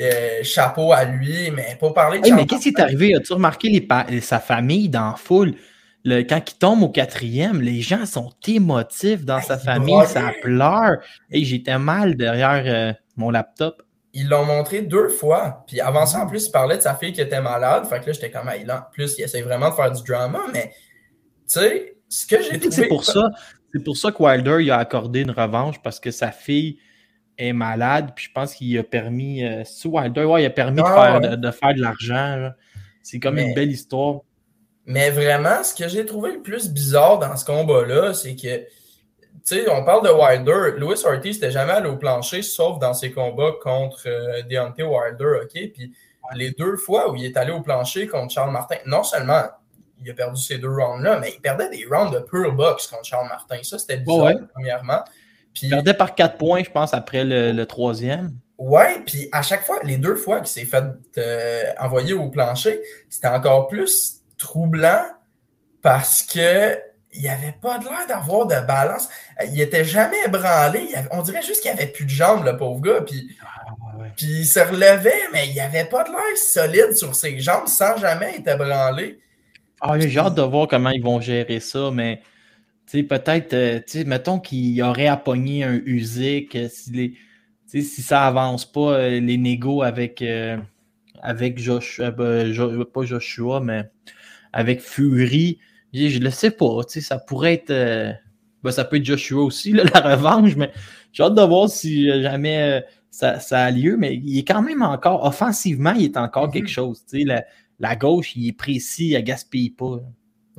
[0.00, 3.14] Euh, chapeau à lui, mais pour parler de Hey, mais qu'est-ce qui est arrivé?
[3.14, 5.54] As-tu remarqué les sa famille dans la foule?
[6.04, 10.06] Le- quand il tombe au quatrième, les gens sont émotifs dans Hey, sa il famille,
[10.06, 10.96] ça pleure.
[11.30, 13.82] Et j'étais mal derrière euh, mon laptop.
[14.14, 15.64] ils l'ont montré deux fois.
[15.66, 17.84] Puis avant ça, en plus, il parlait de sa fille qui était malade.
[17.86, 20.02] Fait que là, j'étais comme, ah, il en plus, il essaie vraiment de faire du
[20.02, 20.40] drama.
[20.52, 20.72] Mais,
[21.48, 22.74] tu sais, ce que j'ai trouvé...
[22.74, 23.28] C'est pour ça,
[23.74, 26.78] c'est pour ça que Wilder il a accordé une revanche parce que sa fille
[27.48, 28.10] est malade.
[28.14, 31.20] Puis je pense qu'il a permis, euh, Wilder, ouais, il a permis de, Ah, faire,
[31.20, 31.28] ouais.
[31.30, 32.50] de, de faire de l'argent.
[33.02, 34.20] C'est comme Mais- une belle histoire.
[34.86, 38.66] Mais vraiment, ce que j'ai trouvé le plus bizarre dans ce combat-là, c'est que, tu
[39.44, 40.78] sais, on parle de Wilder.
[40.78, 45.40] Louis Ortiz n'était jamais allé au plancher, sauf dans ses combats contre euh, Deontay Wilder,
[45.44, 45.70] OK?
[45.74, 45.92] Puis
[46.34, 49.42] les deux fois où il est allé au plancher contre Charles Martin, non seulement
[50.02, 53.04] il a perdu ces deux rounds-là, mais il perdait des rounds de pure boxe contre
[53.04, 53.58] Charles Martin.
[53.62, 54.36] Ça, c'était bizarre, Ouais.
[54.54, 55.00] premièrement.
[55.54, 58.32] Puis, Il perdait par 4 points, je pense, après le, le troisième.
[58.58, 60.84] Ouais, puis à chaque fois, les deux fois qu'il s'est fait
[61.18, 65.02] euh, envoyer au plancher, c'était encore plus troublant
[65.82, 66.78] parce que
[67.12, 69.08] il avait pas de l'air d'avoir de balance.
[69.40, 70.86] Euh, Il était jamais ébranlé.
[70.90, 73.00] Il avait- on dirait juste qu'il avait plus de jambes, le pauvre gars.
[73.00, 73.36] Puis,
[74.16, 77.96] puis il se relevait, mais il avait pas de l'air solide sur ses jambes sans
[77.96, 79.18] jamais être ébranlé.
[79.80, 82.20] Ah, j'ai hâte de voir comment ils vont gérer ça, mais
[83.08, 87.14] peut-être, euh, mettons qu'il aurait à pogner un Usyk, euh, si, les,
[87.66, 90.58] si ça avance pas, euh, les négos avec, euh,
[91.22, 93.84] avec Joshua, ben, Jo- pas Joshua, mais
[94.52, 95.58] avec Fury,
[95.92, 98.12] je je le sais pas, tu sais, ça pourrait être, euh,
[98.62, 100.72] ben, ça peut être Joshua aussi, là, la revanche, mais
[101.12, 104.82] j'ai hâte de voir si jamais ça, ça a lieu, mais il est quand même
[104.82, 106.52] encore, offensivement, il est encore Mhm.
[106.52, 107.44] quelque chose, tu sais, la,
[107.80, 109.96] la gauche, il est précis, il gaspille pas.
[109.96, 110.02] là.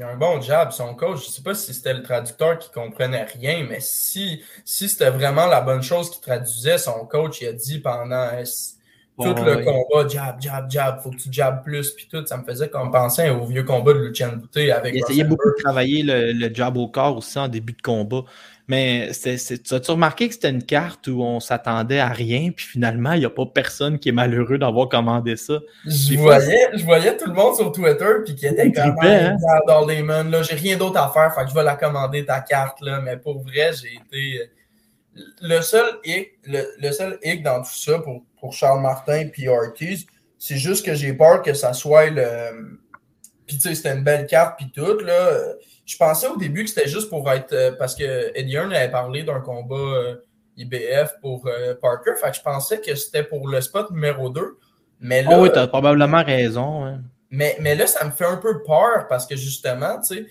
[0.02, 1.28] Il a un bon job, son coach.
[1.28, 5.46] Je sais pas si c'était le traducteur qui comprenait rien, mais si, si c'était vraiment
[5.46, 8.44] la bonne chose qu'il traduisait, son coach, il a dit pendant euh,
[9.20, 9.64] tout le ouais.
[9.64, 12.26] combat, jab, jab, jab, faut que tu jabs plus, puis tout.
[12.26, 15.50] Ça me faisait comme penser au vieux combat de Lucien Boutet avec Il essayait beaucoup
[15.50, 18.24] de travailler le, le jab au corps aussi en début de combat.
[18.72, 23.12] Mais tu as-tu remarqué que c'était une carte où on s'attendait à rien, puis finalement,
[23.12, 25.60] il n'y a pas personne qui est malheureux d'avoir commandé ça?
[25.86, 29.36] Je voyais, je voyais tout le monde sur Twitter puis qui était comme Ah, hein?
[29.36, 32.40] regarde, Darleyman, là, j'ai rien d'autre à faire, fait que je vais la commander ta
[32.40, 34.50] carte là, mais pour vrai, j'ai été
[35.42, 39.50] le seul hic, le, le seul hic dans tout ça pour, pour Charles Martin puis
[39.50, 40.06] Ortiz,
[40.40, 42.80] c'est juste que j'ai peur que ça soit le
[43.46, 45.30] puis tu sais, c'était une belle carte puis tout là.
[45.92, 48.90] Je pensais au début que c'était juste pour être euh, parce que Eddie Hearn avait
[48.90, 50.16] parlé d'un combat euh,
[50.56, 54.58] IBF pour euh, Parker, fait que je pensais que c'était pour le spot numéro 2.
[55.02, 56.98] Mais là, Oh oui, tu as probablement raison.
[57.30, 60.26] mais, mais là, ça me fait un peu peur parce que justement, tu sais,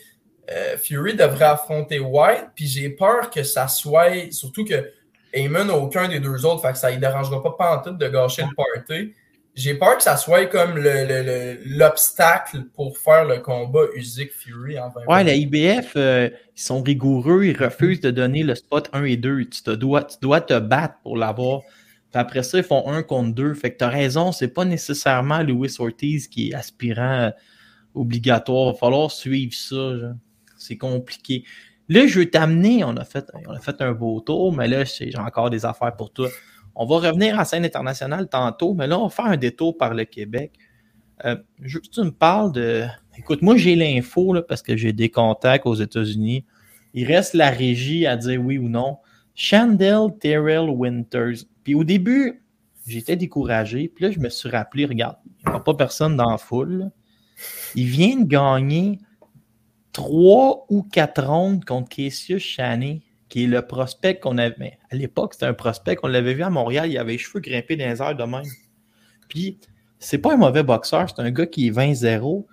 [0.51, 4.91] euh, Fury devrait affronter White, puis j'ai peur que ça soit, surtout que
[5.35, 8.45] Heyman n'a aucun des deux autres, fait que ça ne dérangera pas pantoute de gâcher
[8.45, 9.15] le party.
[9.55, 14.89] J'ai peur que ça soit comme le- le- l'obstacle pour faire le combat Usyk-Fury en
[14.91, 19.05] 20 Ouais, la IBF, euh, ils sont rigoureux, ils refusent de donner le spot 1
[19.05, 19.45] et 2.
[19.47, 21.61] Tu, dois, tu dois te battre pour l'avoir.
[22.13, 23.55] Puis après ça, ils font 1 contre 2.
[23.55, 27.31] Fait que tu as raison, c'est pas nécessairement Louis Ortiz qui est aspirant euh,
[27.95, 28.69] obligatoire.
[28.69, 29.93] Il va falloir suivre ça.
[30.57, 31.45] C'est compliqué.
[31.89, 34.85] Là, je veux t'amener, on, a fait- on a fait un beau tour, mais là,
[34.85, 36.29] j'ai encore des affaires pour toi.
[36.75, 39.95] On va revenir en scène internationale tantôt, mais là, on va faire un détour par
[39.95, 40.53] le Québec.
[41.25, 41.37] Euh,
[41.93, 42.87] tu me parles de.
[43.19, 46.45] Écoute, moi, j'ai l'info parce que j'ai des contacts aux États-Unis.
[46.95, 48.99] Il reste la régie à dire oui ou non.
[49.35, 51.45] Chandel Terrell Winters.
[51.63, 52.43] Puis au début,
[52.87, 53.89] j'étais découragé.
[53.89, 56.91] Puis là, je me suis rappelé, regarde, il n'y a pas personne dans la foule.
[57.75, 58.99] Il vient de gagner
[59.93, 64.57] trois ou quatre rondes contre Cassius Chaney, qui est le prospect qu'on avait.
[64.59, 66.91] mais à l'époque, c'était un prospect qu'on l'avait vu à Montréal.
[66.91, 68.43] Il avait les cheveux grimpés dans les de même.
[69.29, 69.59] Puis,
[70.01, 72.45] c'est pas un mauvais boxeur, c'est un gars qui est 20-0.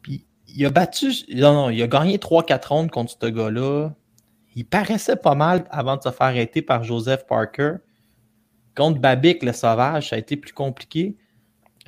[0.00, 1.12] Puis, il a battu.
[1.34, 3.90] Non, non, il a gagné 3-4 rondes contre ce gars-là.
[4.56, 7.74] Il paraissait pas mal avant de se faire arrêter par Joseph Parker.
[8.74, 11.16] Contre Babik, le sauvage, ça a été plus compliqué.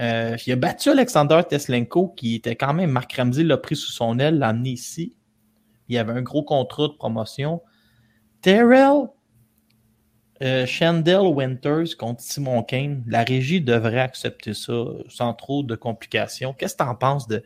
[0.00, 3.92] Euh, il a battu Alexander Teslenko, qui était quand même, Marc Ramsey l'a pris sous
[3.92, 5.16] son aile, l'a amené ici.
[5.88, 7.62] Il avait un gros contrat de promotion.
[8.44, 9.08] Terrell
[10.42, 10.66] euh,
[11.34, 16.52] Winters contre Simon Kane, la régie devrait accepter ça sans trop de complications.
[16.52, 17.42] Qu'est-ce que tu en penses de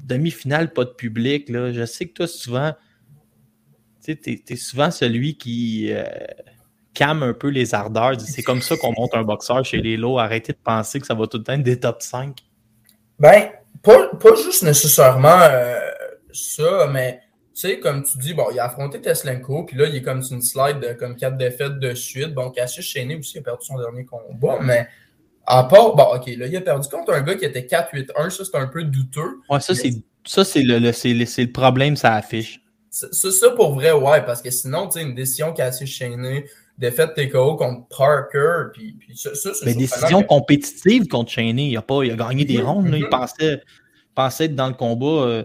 [0.00, 1.48] demi-finale, pas de public?
[1.48, 1.72] Là?
[1.72, 2.74] Je sais que toi, souvent,
[4.04, 6.04] tu es, souvent celui qui euh,
[6.92, 8.20] calme un peu les ardeurs.
[8.20, 10.18] C'est comme ça qu'on monte un boxeur chez les lots.
[10.18, 12.36] Arrêtez de penser que ça va tout le temps être des top 5.
[13.18, 13.52] Ben,
[13.82, 15.78] pas, pas juste nécessairement euh,
[16.30, 17.22] ça, mais
[17.60, 20.34] sais, comme tu dis, bon, il a affronté Teslenko, puis là, il est comme sur
[20.36, 22.34] une slide de comme quatre défaites de suite.
[22.34, 24.86] Bon, Cassius Cheney aussi a perdu son dernier combat, mais
[25.46, 28.44] à part, bon, ok, là, il a perdu contre un gars qui était 4-8-1, ça,
[28.44, 29.38] c'est un peu douteux.
[29.48, 29.92] Ouais, ça, c'est
[30.24, 32.60] ça, c'est le, le, c'est le, c'est le problème, ça affiche.
[32.90, 36.44] C'est ça pour vrai, ouais, parce que sinon, tu sais, une décision Cassius Cheney,
[36.76, 41.68] défaite TKO contre Parker, puis, puis ça, ça c'est Mais décision que- compétitive contre Cheney.
[41.68, 42.88] Il a, pas, il a gagné des Mhm, rondes.
[42.88, 42.96] là.
[42.96, 43.10] Il mhm.
[43.10, 43.62] pensait,
[44.14, 45.06] pensait être dans le combat.
[45.26, 45.44] euh,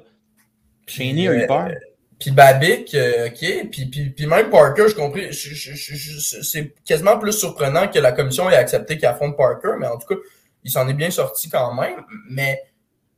[0.87, 1.71] Cheney a eu euh, peur.
[2.19, 3.69] Puis Babic, euh, OK.
[3.71, 5.33] Puis, puis, puis même Parker, je compris.
[5.33, 10.07] c'est quasiment plus surprenant que la commission ait accepté qu'il affronte Parker, mais en tout
[10.07, 10.15] cas,
[10.63, 11.99] il s'en est bien sorti quand même.
[12.29, 12.61] Mais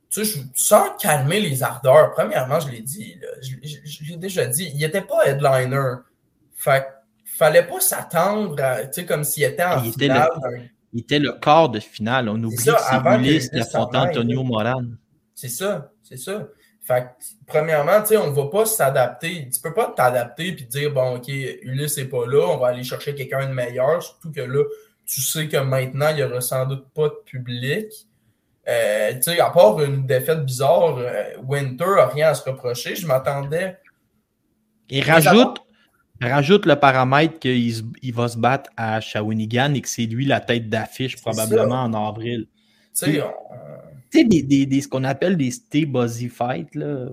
[0.10, 4.12] tu sais, je- sans calmer les ardeurs, premièrement, je l'ai dit, là, je, je- je
[4.12, 5.96] l'ai déjà dit, il était pas headliner.
[6.56, 6.86] Fait
[7.26, 10.30] fallait pas s'attendre à, tu sais, comme s'il était en Il était finale.
[10.94, 12.30] Il était le quart de finale.
[12.30, 13.50] On oublie ça, que c'est Ulysse
[14.10, 14.44] Antonio.
[14.44, 14.82] Moran.
[15.36, 16.48] C'est ça, c'est ça.
[16.88, 19.50] Fait que, premièrement, tu sais, on va pas s'adapter.
[19.50, 22.84] Tu peux pas t'adapter puis dire, bon, OK, Ulysse n'est pas là, on va aller
[22.86, 24.64] chercher quelqu'un de meilleur, surtout que là,
[25.06, 27.88] tu sais que maintenant, il n'y aura sans doute pas de public.
[28.70, 32.96] Euh, tu sais, à part une défaite bizarre, euh, Winter n'a rien à se reprocher.
[32.96, 33.78] Je m'attendais.
[34.90, 35.58] Et Mais rajoute,
[36.22, 40.40] rajoute le paramètre qu'il il va se battre à Shawinigan et que c'est lui la
[40.40, 42.48] tête d'affiche probablement en avril.
[42.98, 43.77] Tu sais, on-
[44.12, 47.10] Tu sais, des, des, des- ce qu'on appelle des stay buzzy fights, là.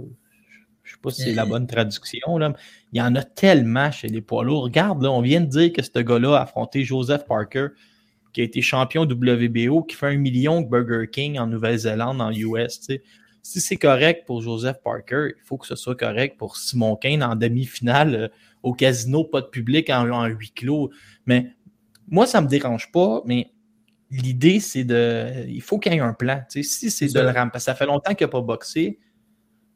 [0.83, 2.55] Je sais pas si c'est la bonne traduction, là.
[2.93, 4.65] Il y en a tellement chez les poids lourds.
[4.65, 7.69] Regarde, là, on vient de dire que ce gars-là a affronté Joseph Parker,
[8.33, 12.31] qui a été champion WBO, qui fait un million de Burger King en Nouvelle-Zélande, en
[12.33, 13.03] US, tu sais.
[13.43, 17.23] Si c'est correct pour Joseph Parker, il faut que ce soit correct pour Simon Kane
[17.23, 18.29] en demi-finale euh,
[18.63, 20.91] au casino, pas de public en, en huis clos.
[21.27, 21.51] Mais
[22.09, 23.53] moi, ça me dérange pas, mais
[24.11, 25.47] l'idée, c'est de.
[25.49, 26.43] Il faut qu'il y ait un plan.
[26.51, 28.41] Tu sais, si c'est de le ramener, parce que ça fait longtemps qu'il n'a pas
[28.41, 28.99] boxé,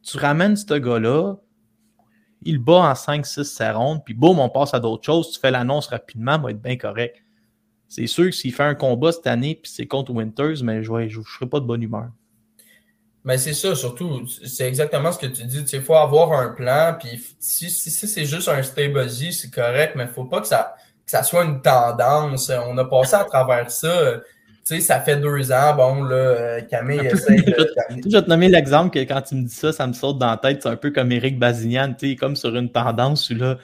[0.02, 1.36] tu ramènes ce gars-là,
[2.42, 5.32] il bat en 5, 6, 7 rondes, puis boum, on passe à d'autres choses.
[5.32, 7.22] Tu fais l'annonce rapidement, va être bien correct.
[7.88, 10.92] C'est sûr que s'il fait un combat cette année, puis c'est contre Winters, mais je
[10.92, 12.10] ne serai pas de bonne humeur.
[13.24, 15.58] Mais c'est ça, surtout, c'est exactement ce que tu dis.
[15.72, 19.50] Il faut avoir un plan, puis si, si, si c'est juste un stay buzzy, c'est
[19.50, 20.76] correct, mais il ne faut pas que ça,
[21.08, 22.52] que ça soit une tendance.
[22.68, 24.20] On a passé à travers ça.
[24.66, 27.72] Tu sais, ça fait deux ans, bon, là, euh, Camille essaye de.
[27.90, 30.28] Je vais te nommer l'exemple que quand tu me dis ça, ça me saute dans
[30.28, 30.62] la tête.
[30.62, 33.56] C'est un peu comme Eric Bazignan, tu sais, comme sur une tendance où là,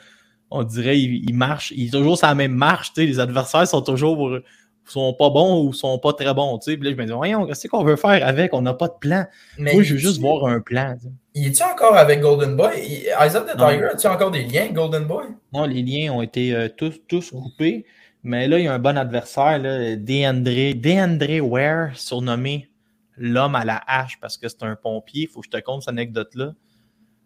[0.50, 3.20] on dirait il, il marche, il est toujours sur la même marche, tu sais, les
[3.20, 4.38] adversaires sont toujours
[4.86, 6.76] sont pas bons ou sont pas très bons, tu sais.
[6.76, 8.52] Puis là, je me dis, voyons, qu'est-ce qu'on veut faire avec?
[8.54, 9.24] On n'a pas de plan.
[9.58, 10.94] Mais Moi, je veux juste voir un plan.
[10.96, 11.12] tu sais.
[11.34, 12.72] Il est-tu encore avec Golden Boy?
[12.78, 13.56] Il- Isaac the.
[13.56, 15.24] Tiger, as-tu encore des liens avec Golden Boy?
[15.52, 17.86] Non, les liens ont été euh, tous, tous coupés.
[18.22, 22.70] Mais là, il y a un bon adversaire, là, DeAndre, DeAndre Ware, surnommé
[23.16, 25.22] l'homme à la hache, parce que c'est un pompier.
[25.24, 26.52] Il faut que je te conte cette anecdote-là.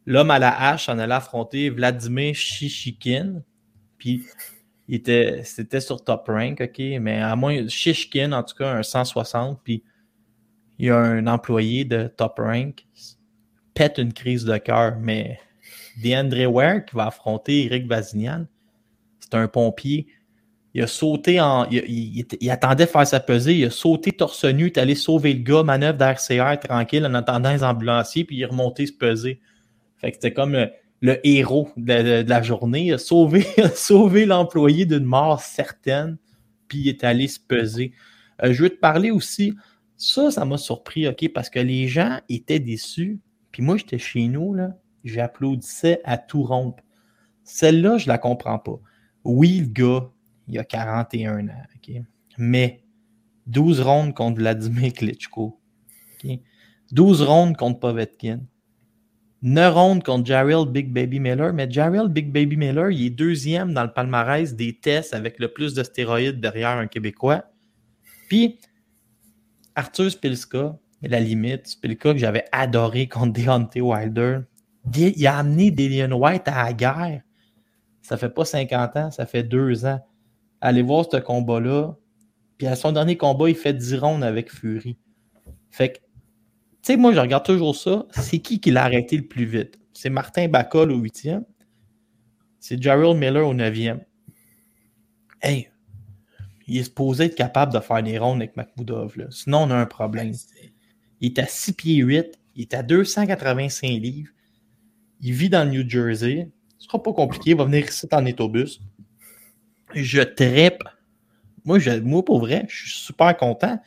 [0.07, 3.43] L'homme à la hache en allait affronter Vladimir Shishkin.
[3.99, 4.23] Puis,
[4.89, 6.79] c'était sur top rank, OK?
[7.01, 9.61] Mais à moins, Shishkin, en tout cas, un 160.
[9.63, 9.83] Puis,
[10.79, 12.87] il y a un employé de top rank
[13.79, 14.97] pète une crise de cœur.
[15.01, 15.39] Mais
[16.03, 18.47] DeAndre Ware qui va affronter Eric Bazignan,
[19.21, 20.09] c'est un pompier.
[20.75, 21.67] Il a sauté en.
[21.71, 23.57] Il, attendait faire sa pesée.
[23.57, 27.15] Il a sauté torse nu, il est allé sauver le gars, manœuvre d'RCR tranquille en
[27.15, 29.41] attendant les ambulanciers, puis il est remonté se peser.
[29.97, 30.69] Fait que c'était comme
[31.01, 32.93] le, héros de la, journée.
[32.95, 36.19] A sauvé l'employé d'une mort certaine,
[36.69, 37.93] puis il est allé se peser.
[38.43, 39.55] Euh, je veux te parler aussi.
[39.97, 43.21] Ça, ça m'a surpris, OK, parce que les gens étaient déçus.
[43.51, 44.77] Puis moi, j'étais chez nous, là.
[45.05, 46.83] J'applaudissais à tout rompre.
[47.45, 48.79] Celle-là, je la comprends pas.
[49.25, 50.11] Oui, le gars,
[50.49, 51.95] il a 41 ans, OK?
[52.37, 52.83] Mais
[53.47, 55.59] 12 rondes contre Vladimir Klitschko.
[56.25, 56.31] OK?
[56.93, 58.41] 12 rondes contre Povetkin.
[59.43, 61.53] 9 rondes contre Jarrell Big Baby Miller.
[61.53, 65.49] Mais Jarrell Big Baby Miller, il est deuxième dans le palmarès des tests avec le
[65.49, 67.45] plus de stéroïdes derrière un Québécois.
[68.29, 68.59] Puis,
[69.75, 74.41] Arthur Spilska, la limite, Spilka que j'avais adoré contre Deontay Wilder,
[74.97, 77.23] il a amené Dillian White à la guerre.
[78.03, 80.01] Ça fait pas 50 ans, ça fait deux ans.
[80.61, 81.95] Allez voir ce combat-là.
[82.57, 84.99] Puis à son dernier combat, il fait 10 rondes avec Fury.
[85.71, 85.99] Fait que,
[86.89, 88.07] sais, moi, je regarde toujours ça.
[88.13, 89.79] C'est qui qui l'a arrêté le plus vite?
[89.93, 91.45] C'est Martin Bacol au huitième.
[92.61, 94.01] C'est Jarrell Miller au neuvième.
[95.43, 95.71] Hey,
[96.67, 99.19] il est supposé être capable de faire des rondes avec Makhmoudov.
[99.19, 99.27] Là.
[99.31, 100.33] Sinon, on a un problème.
[101.21, 102.39] Il est à 6 pieds 8.
[102.57, 104.33] Il est à 285 livres.
[105.21, 106.51] Il vit dans le New Jersey.
[106.79, 107.51] Ce sera pas compliqué.
[107.51, 108.81] Il va venir ici en autobus.
[109.95, 110.83] Je trippe.
[111.65, 113.79] Moi, je, moi, pour vrai, je suis super content.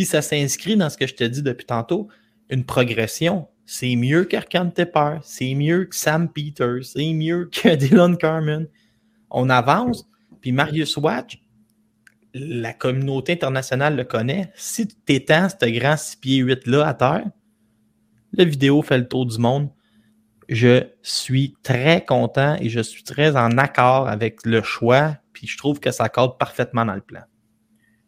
[0.00, 2.08] Puis ça s'inscrit dans ce que je te dis depuis tantôt.
[2.48, 3.48] Une progression.
[3.66, 5.18] C'est mieux qu'Arkan Tepper.
[5.22, 6.86] C'est mieux que Sam Peters.
[6.86, 8.66] C'est mieux que Dylan Carmen.
[9.28, 10.08] On avance.
[10.40, 11.42] Puis Marius Watch,
[12.32, 14.50] la communauté internationale le connaît.
[14.54, 17.26] Si tu t'étends ce grand 6 pieds 8 là à terre,
[18.32, 19.68] la vidéo fait le tour du monde.
[20.48, 25.18] Je suis très content et je suis très en accord avec le choix.
[25.34, 27.20] Puis je trouve que ça cadre parfaitement dans le plan.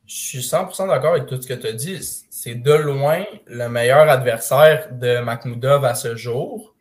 [0.07, 2.01] Je suis 100% d'accord avec tout ce que tu as dit.
[2.31, 6.73] C'est de loin le meilleur adversaire de Makhmoudov à ce jour.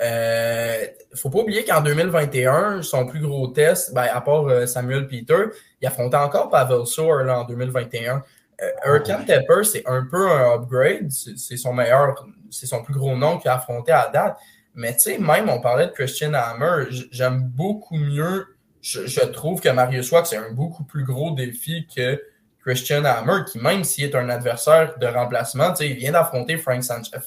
[0.00, 4.66] Il euh, faut pas oublier qu'en 2021, son plus gros test, ben, à part euh,
[4.66, 5.44] Samuel Peter,
[5.80, 8.22] il affrontait encore Pavel Sour là, en 2021.
[8.62, 11.10] Euh, Erkan Tepper, c'est un peu un upgrade.
[11.10, 14.36] C'est son meilleur, c'est son plus gros nom qu'il a affronté à date.
[14.74, 18.46] Mais tu sais, même on parlait de Christian Hammer, j'aime beaucoup mieux.
[18.82, 22.20] Je, je, trouve que Marius Wack, c'est un beaucoup plus gros défi que
[22.64, 27.18] Christian Hammer, qui même s'il est un adversaire de remplacement, il vient d'affronter Frank Sanchez.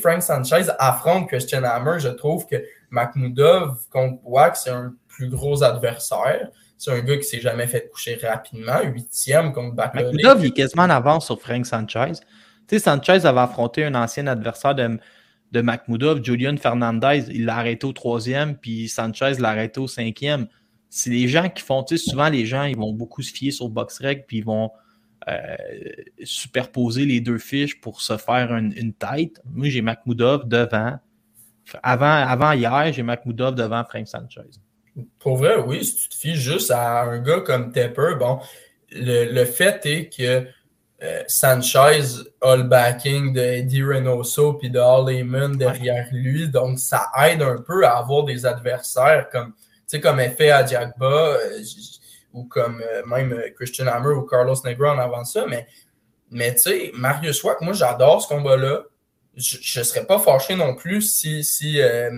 [0.00, 1.98] Frank Sanchez affronte Christian Hammer.
[1.98, 2.56] Je trouve que
[2.90, 6.48] Makhmoudov contre Wack, c'est un plus gros adversaire.
[6.78, 10.04] C'est un gars qui s'est jamais fait coucher rapidement, huitième contre Bakole.
[10.04, 12.12] Makhmoudov, est quasiment en avance sur Frank Sanchez.
[12.78, 14.98] Sanchez avait affronté un ancien adversaire de,
[15.50, 17.24] de Julian Fernandez.
[17.28, 20.46] Il l'a arrêté au troisième, puis Sanchez l'a arrêté au cinquième.
[20.94, 23.50] C'est les gens qui font, tu sais, souvent les gens, ils vont beaucoup se fier
[23.50, 24.70] sur BoxRec, puis ils vont
[25.26, 25.56] euh,
[26.22, 29.40] superposer les deux fiches pour se faire une, une tête.
[29.46, 30.98] Moi, j'ai Makhmoudov devant.
[31.82, 34.50] Avant, avant hier, j'ai Makhmoudov devant Frank Sanchez.
[35.18, 38.40] Pour vrai, oui, si tu te fies juste à un gars comme Tepper, bon,
[38.90, 40.46] le, le fait est que
[41.02, 42.02] euh, Sanchez
[42.42, 47.40] a le backing de Eddie Reynoso puis de Hall Heyman derrière lui, donc ça aide
[47.40, 49.54] un peu à avoir des adversaires comme,
[49.92, 51.60] sais, comme effet à Diagba euh,
[52.32, 55.66] ou comme euh, même euh, Christian Hammer ou Carlos Negron avant ça, mais,
[56.30, 58.82] mais tu sais, Marius Wack, moi j'adore ce combat-là.
[59.34, 62.10] Je ne serais pas fâché non plus si, si euh,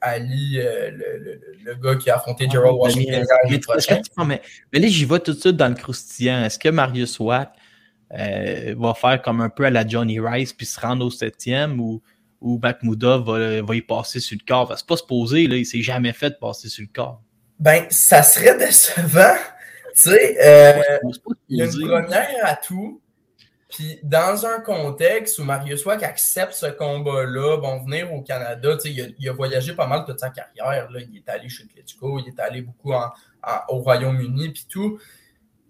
[0.00, 4.00] Ali, euh, le, le- le gars qui a affronté Gerald Washington Mais, prochain.
[4.26, 4.40] mais-
[4.72, 6.42] mais là, j'y vais tout de suite dans le croustillant.
[6.44, 7.52] Est-ce que Marius Wack
[8.18, 11.78] euh, va faire comme un peu à la Johnny Rice puis se rendre au septième
[11.78, 12.00] ou,
[12.42, 14.72] ou Makhmoudov va, va y passer sur le corps?
[14.76, 17.22] C'est pas se poser, là, il s'est jamais fait de passer sur le corps.
[17.58, 19.34] Ben, ça serait décevant.
[19.94, 20.82] Tu sais, euh,
[21.48, 23.00] il une première à tout.
[23.68, 28.82] Puis dans un contexte où Marius Wack accepte ce combat-là, bon, venir au Canada, tu
[28.82, 30.90] sais, il, a, il a voyagé pas mal toute sa carrière.
[30.90, 31.00] Là.
[31.00, 33.10] Il est allé chez Klitschko, il est allé beaucoup en-
[33.42, 34.98] en- au Royaume-Uni, puis tout.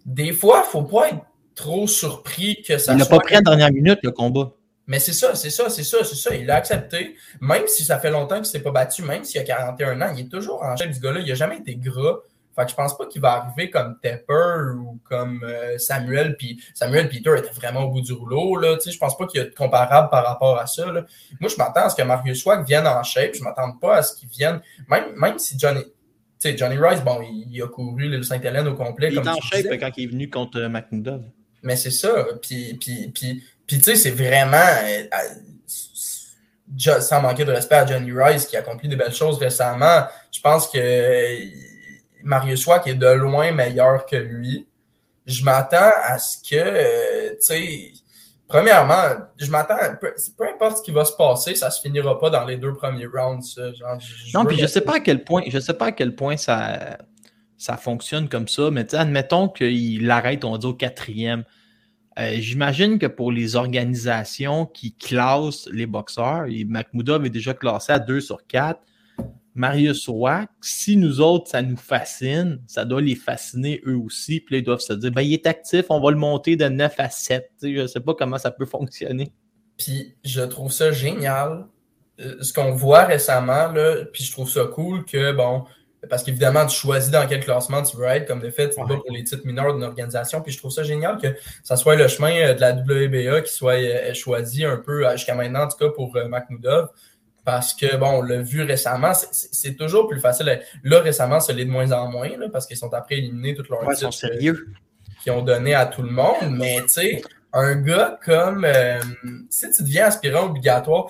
[0.05, 1.21] Des fois, il faut pas être
[1.55, 3.17] trop surpris que ça Il n'a soit...
[3.19, 4.51] pas pris à la dernière minute, le combat.
[4.87, 6.35] Mais c'est ça, c'est ça, c'est ça, c'est ça.
[6.35, 7.15] Il l'a accepté.
[7.39, 10.13] Même si ça fait longtemps qu'il ne s'est pas battu, même s'il a 41 ans,
[10.15, 11.21] il est toujours en chef, ce gars-là.
[11.21, 12.17] Il n'a jamais été gras.
[12.55, 16.35] Fait que je pense pas qu'il va arriver comme Tepper ou comme euh, Samuel.
[16.37, 18.57] Puis Samuel Peter était vraiment au bout du rouleau.
[18.57, 18.75] Là.
[18.75, 20.91] Tu sais, je pense pas qu'il y a de comparable par rapport à ça.
[20.91, 21.05] Là.
[21.39, 23.33] Moi, je m'attends à ce que Marius Wack vienne en shape.
[23.33, 24.61] Je m'attends pas à ce qu'il vienne.
[24.87, 25.83] Même, même si Johnny.
[25.83, 29.07] Tu sais, Johnny Rice, bon, il, a couru le Saint-Hélène au complet.
[29.07, 29.77] Il est comme en tu shape disais.
[29.79, 31.23] quand il est venu contre Makhmoudov.
[31.63, 32.25] Mais c'est ça.
[32.41, 34.57] Puis, puis, puis, puis tu sais, c'est vraiment.
[34.57, 35.03] euh,
[37.01, 40.41] sans manquer de respect à Johnny Rice qui a accompli des belles choses récemment, je
[40.41, 41.45] pense que euh,
[42.23, 44.67] Marius Wack est de loin meilleur que lui.
[45.25, 47.91] Je m'attends à ce que, euh, tu sais,
[48.47, 49.03] premièrement,
[49.37, 52.29] je m'attends, à- peu, peu importe ce qui va se passer, ça se finira pas
[52.29, 53.55] dans les deux premiers rounds.
[53.55, 56.15] Genre, je- Non, puis je sais pas à quel point, je sais pas à quel
[56.15, 56.97] point ça,
[57.57, 61.43] ça fonctionne comme ça, mais admettons qu'il l'arrête, on va dire, au quatrième.
[62.19, 67.91] Euh, J'imagine que pour les organisations qui classent les boxeurs, et Makhmoudov est déjà classé
[67.91, 68.79] à 2 sur 4.
[69.55, 74.39] Marius Wack, si nous autres, ça nous fascine, ça doit les fasciner eux aussi.
[74.39, 76.65] Puis là, ils doivent se dire, ben, il est actif, on va le monter de
[76.67, 77.51] 9 à 7.
[77.59, 79.31] Tu sais, je sais pas comment ça peut fonctionner.
[79.77, 81.67] Puis je trouve ça génial.
[82.19, 85.65] euh, ce qu'on voit récemment, là, puis je trouve ça cool que, bon,
[86.09, 88.27] parce qu'évidemment, tu choisis dans quel classement tu veux être.
[88.27, 88.87] Comme de fait, tu Ouais.
[88.87, 90.41] vas pour les titres mineurs d'une organisation.
[90.41, 91.27] Puis je trouve ça génial que
[91.63, 95.11] ça soit le chemin euh, de la WBA qui soit euh, choisi un peu, euh,
[95.13, 96.89] jusqu'à maintenant, en tout cas, pour Makhmoudov.
[97.45, 100.61] Parce que, bon, on l'a vu récemment, c'est- c'est c'est toujours plus facile.
[100.83, 103.67] Là, récemment, ça l'est de moins en moins, là, parce qu'ils sont après éliminés toutes
[103.69, 104.67] leurs Ouais, titres, sérieux.
[105.21, 106.35] qu'ils ont donné à tout le monde.
[106.51, 108.63] Mais tu sais, un gars comme.
[108.65, 108.99] euh,
[109.49, 111.07] si tu deviens aspirant obligatoire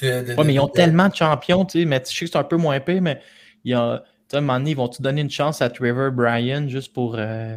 [0.00, 0.22] de.
[0.22, 2.30] de- Ouais, mais ils ont de- tellement de champions, tu sais, mais je sais que
[2.30, 3.20] c'est un peu moins pire, mais
[3.64, 5.70] il y a, tu sais, à un moment donné, ils vont-tu donner une chance à
[5.70, 7.56] Trevor Bryan juste pour, euh,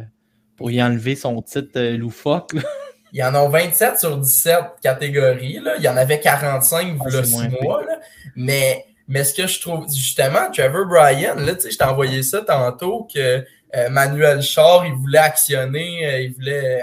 [0.56, 2.54] pour y enlever son titre euh, loufoque?
[2.54, 2.62] là?
[3.12, 5.60] Ils en ont 27 sur 17 catégories.
[5.60, 5.76] Là.
[5.78, 7.84] Il y en avait 45 Ah, voilà c'est 6 moins mois.
[7.84, 7.98] Là.
[8.34, 13.08] Mais, mais ce que je trouve, justement, Trevor Bryan, là, je t'ai envoyé ça tantôt
[13.12, 13.44] que
[13.74, 16.82] euh, Manuel Char, il voulait actionner, euh, il voulait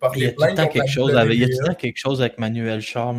[0.00, 1.44] porter Il y a tout le plainte temps contre la quelque chose avec, il y
[1.44, 3.14] a tout le temps quelque chose avec Manuel Char.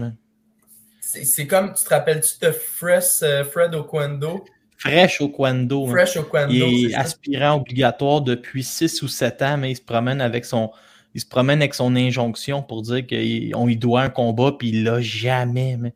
[1.00, 4.44] C'est c'est comme, tu te rappelles-tu de Fresh, euh, Fred Oquendo?
[4.84, 5.86] Fresh au Kwando.
[5.86, 5.96] man.
[5.96, 6.54] Fresh Oquendo.
[6.54, 7.00] Il est ça?
[7.00, 10.72] aspirant obligatoire depuis 6 ou 7 ans, mais il se promène avec son.
[11.16, 14.84] Il se promène avec son injonction pour dire qu'on lui doit un combat, puis il
[14.84, 15.78] l'a jamais.
[15.80, 15.94] mais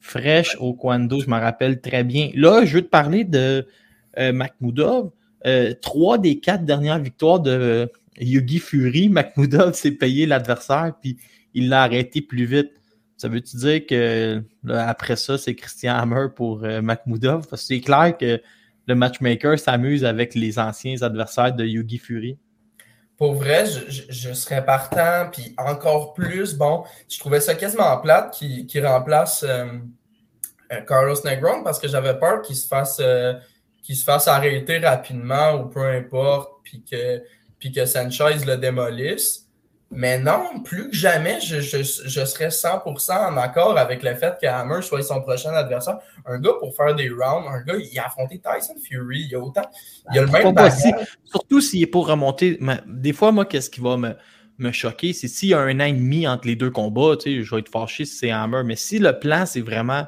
[0.00, 2.30] Fresh au Kwando, je m'en rappelle très bien.
[2.34, 3.66] Là, je veux te parler de
[4.18, 5.10] euh, Makhmoudov.
[5.46, 7.86] Euh, trois des quatre dernières victoires de euh,
[8.20, 11.16] Yugi Fury, Makhmoudov s'est payé l'adversaire, puis
[11.54, 12.72] il l'a arrêté plus vite.
[13.18, 16.80] Ça veut-tu dire que après ça, c'est Christian Hammer pour euh?
[16.80, 18.40] Parce que c'est clair que
[18.86, 22.38] le matchmaker s'amuse avec les anciens adversaires de Yugi Fury.
[23.18, 28.80] Pour vrai, je, serais partant, puis encore plus, bon, je trouvais ça quasiment plate qui
[28.80, 29.66] remplace euh,
[30.72, 33.34] euh, Carlos Negron parce que j'avais peur qu'il se fasse euh,
[33.82, 37.22] qu'il se fasse arrêter rapidement ou peu importe, puis que,
[37.58, 39.47] puis que Sanchez le démolisse.
[39.90, 44.36] Mais non, plus que jamais, je, je, je serais 100% en accord avec le fait
[44.40, 45.98] que Hammer soit son prochain adversaire.
[46.26, 49.34] Un gars pour faire des rounds, un gars, il a affronté Tyson Fury, il y
[49.34, 49.62] a autant,
[50.12, 50.70] il a le même Pourquoi pas?
[50.70, 51.16] Si- bagage.
[51.24, 52.58] surtout s'il est pour remonter.
[52.86, 54.14] des fois, moi, qu'est-ce qui va me,
[54.58, 57.38] me choquer, c'est s'il y a un an et demi entre les deux combats, tu
[57.38, 58.62] sais, je vais être fâché si c'est Hammer.
[58.66, 60.06] Mais si le plan, c'est vraiment,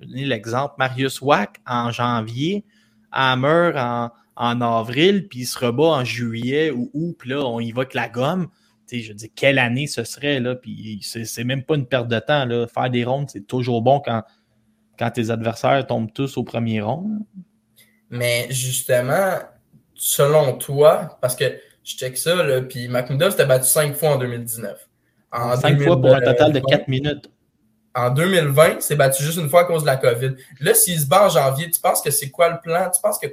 [0.00, 2.64] je vais l'exemple, Marius Wack en janvier,
[3.10, 7.58] Hammer en, en avril, puis il se rebat en juillet ou août, puis là, on
[7.58, 8.46] y va avec la gomme.
[8.90, 12.44] Je dis, quelle année ce serait, là, puis c'est même pas une perte de temps,
[12.44, 12.66] là.
[12.66, 14.22] Faire des rondes, c'est toujours bon quand,
[14.98, 17.06] quand tes adversaires tombent tous au premier rond.
[18.10, 19.38] Mais justement,
[19.94, 21.44] selon toi, parce que
[21.82, 24.88] je check ça, là, puis McMiddle s'était battu cinq fois en 2019.
[25.32, 27.30] En Cinq fois pour un total de 2020, 4 minutes.
[27.94, 30.34] En 2020, c'est battu juste une fois à cause de la COVID.
[30.60, 32.90] Là, s'il se bat en janvier, tu penses que c'est quoi le plan?
[32.90, 33.26] Tu penses que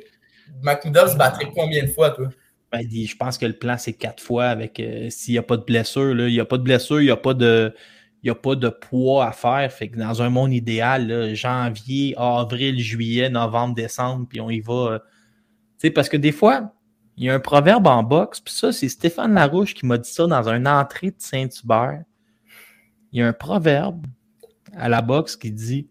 [0.62, 2.30] McMiddle se battrait combien de fois, toi?
[2.74, 5.58] Ben, je pense que le plan, c'est quatre fois avec euh, s'il n'y a pas
[5.58, 6.16] de blessure.
[6.16, 6.28] là.
[6.28, 7.74] Il n'y a pas de blessure, il n'y a pas de.
[8.24, 9.72] Y a pas de poids à faire.
[9.72, 15.02] Fait que dans un monde idéal, janvier, avril, juillet, novembre, décembre, puis on y va.
[15.84, 16.74] euh, parce que des fois,
[17.18, 20.10] il y a un proverbe en boxe, puis ça, c'est Stéphane Larouche qui m'a dit
[20.10, 22.04] ça dans une entrée de Saint-Hubert.
[23.12, 24.08] Il y a un proverbe
[24.76, 25.90] à la boxe qui dit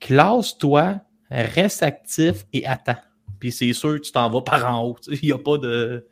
[0.00, 2.96] Classe-toi, reste actif et attends.
[3.38, 4.96] Puis c'est sûr, tu t'en vas par en haut.
[5.08, 6.08] Il n'y a pas de.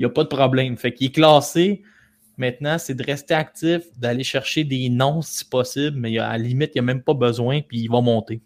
[0.00, 0.78] Il n'y a pas de problème.
[0.78, 1.82] Fait qu'il est classé.
[2.38, 6.70] Maintenant, c'est de rester actif, d'aller chercher des noms si possible, mais à la limite,
[6.74, 8.40] il n'y a même pas besoin, puis il va monter.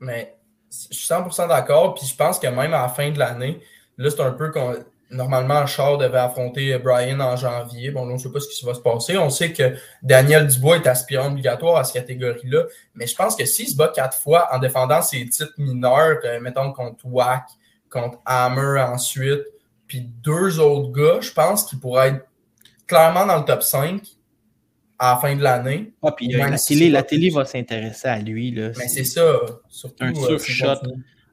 [0.00, 0.34] Mais
[0.90, 1.94] je suis 100% d'accord.
[1.94, 3.60] Puis je pense que même à la fin de l'année,
[3.96, 4.74] là, c'est un peu qu'on.
[5.08, 7.92] Normalement, Char devait affronter Brian en janvier.
[7.92, 9.16] Bon, on ne sait pas ce qui va se passer.
[9.16, 12.64] On sait que Daniel Dubois est aspirant obligatoire à cette catégorie-là.
[12.96, 16.40] Mais je pense que s'il se bat quatre fois en défendant ses titres mineurs, euh,
[16.40, 17.44] mettons contre Wack,
[17.88, 19.44] contre Hammer ensuite,
[19.86, 22.26] puis deux autres gars, je pense qu'il pourrait être
[22.86, 24.02] clairement dans le top 5
[24.98, 25.92] à la fin de l'année.
[26.02, 28.50] Ah, puis euh, la si télé, la télé va s'intéresser à lui.
[28.50, 30.04] Là, Mais C'est- ça, surtout.
[30.04, 30.66] Un euh, surshot.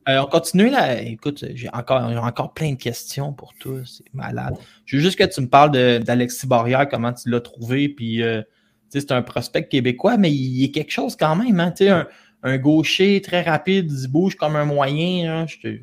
[0.10, 1.02] Euh, on continue là.
[1.02, 3.80] Écoute, j'ai encore, j'ai encore plein de questions pour toi.
[3.86, 4.56] C'est malade.
[4.86, 7.88] Je veux juste que tu me parles de- d'Alexis Barrière, comment tu l'as trouvé.
[7.88, 8.42] Puis, euh,
[8.90, 11.58] c'est un prospect québécois, mais il est quelque chose quand même.
[11.62, 12.08] Hein, un,
[12.44, 15.32] un gaucher très rapide, il bouge comme un moyen.
[15.44, 15.46] hein.
[15.48, 15.78] Je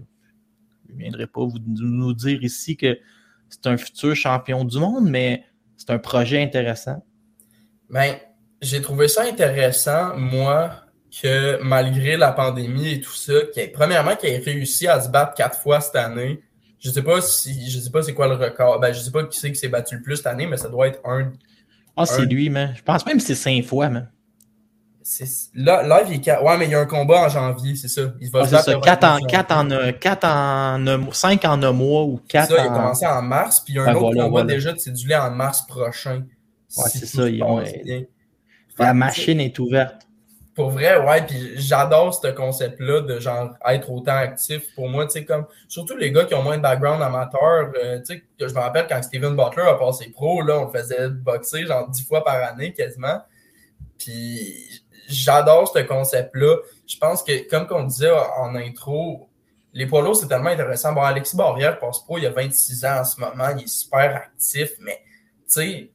[0.95, 2.99] ne viendrai pas vous, nous dire ici que
[3.49, 5.45] c'est un futur champion du monde, mais
[5.76, 7.05] c'est un projet intéressant.
[7.88, 8.16] Ben,
[8.62, 10.76] j'ai trouvé ça intéressant, moi,
[11.22, 15.09] que malgré la pandémie et tout ça, qu'il ait- premièrement, qu'il ait réussi à se
[15.09, 16.43] battre quatre fois cette année.
[16.78, 18.78] Je sais pas si, je sais pas c'est quoi le record.
[18.80, 20.68] Ben, je sais pas qui c'est qui s'est battu le plus cette année, mais ça
[20.68, 21.32] doit être un.
[21.97, 22.72] Ah, c'est lui, man.
[22.76, 24.11] Je pense même que c'est cinq fois, man.
[25.54, 28.02] Là, live, il est Ouais, mais il y a un combat en janvier, c'est ça.
[28.20, 28.72] Il va Ah, ça.
[28.74, 29.88] le 4 en, 29 quatre en, janvier.
[29.88, 32.70] un- quatre en un mois, 5 en un mois ou C'est 4 ça, il a
[32.70, 32.74] en.
[32.74, 34.46] commencé en mars, puis il y a un Ah, autre voilà, combat voilà.
[34.54, 36.22] déjà de cédulé en mars prochain.
[36.76, 38.02] Ouais, Si c'est ça, ils ont- passe bien.
[38.78, 40.06] La machine est ouverte.
[40.54, 44.74] Pour vrai, ouais, puis j'adore ce concept-là de genre être autant actif.
[44.74, 47.98] Pour moi, tu sais, comme surtout les gars qui ont moins de background amateur, euh,
[48.06, 51.08] tu sais, je me rappelle quand Steven Butler a passé pro, là, on le faisait
[51.08, 53.20] boxer genre dix fois par année quasiment.
[53.98, 54.79] Puis
[55.11, 56.56] j'adore ce concept-là.
[56.86, 59.28] Je pense que, comme on disait en intro,
[59.72, 60.92] les poids lourds, c'est tellement intéressant.
[60.92, 64.16] Bon, Alexis Barrière passe pro, il a 26 ans en ce moment, il est super
[64.16, 64.98] actif, mais
[65.44, 65.90] tu sais,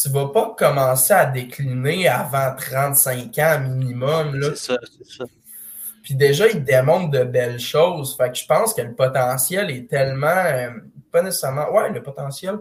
[0.00, 4.38] tu vas pas commencer à décliner avant 35 ans minimum.
[4.38, 4.48] Là.
[4.54, 5.24] C'est ça, c'est ça.
[6.02, 8.14] Puis déjà, il démontre de belles choses.
[8.16, 10.26] Fait que je pense que le potentiel est tellement.
[10.28, 10.70] euh,
[11.10, 11.68] pas nécessairement.
[11.72, 12.58] Ouais, le potentiel.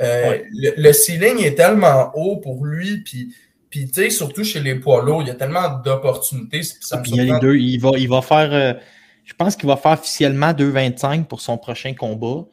[0.00, 0.46] euh, Ouais.
[0.50, 3.02] le, le ceiling est tellement haut pour lui.
[3.02, 3.32] Puis,
[3.70, 6.62] puis tu sais, surtout chez les poids lourds, il y a tellement d'opportunités.
[6.62, 7.56] ça il y a les deux.
[7.56, 8.52] Il va, il va faire.
[8.52, 8.74] euh,
[9.24, 12.46] je pense qu'il va faire officiellement 2,25 pour son prochain combat.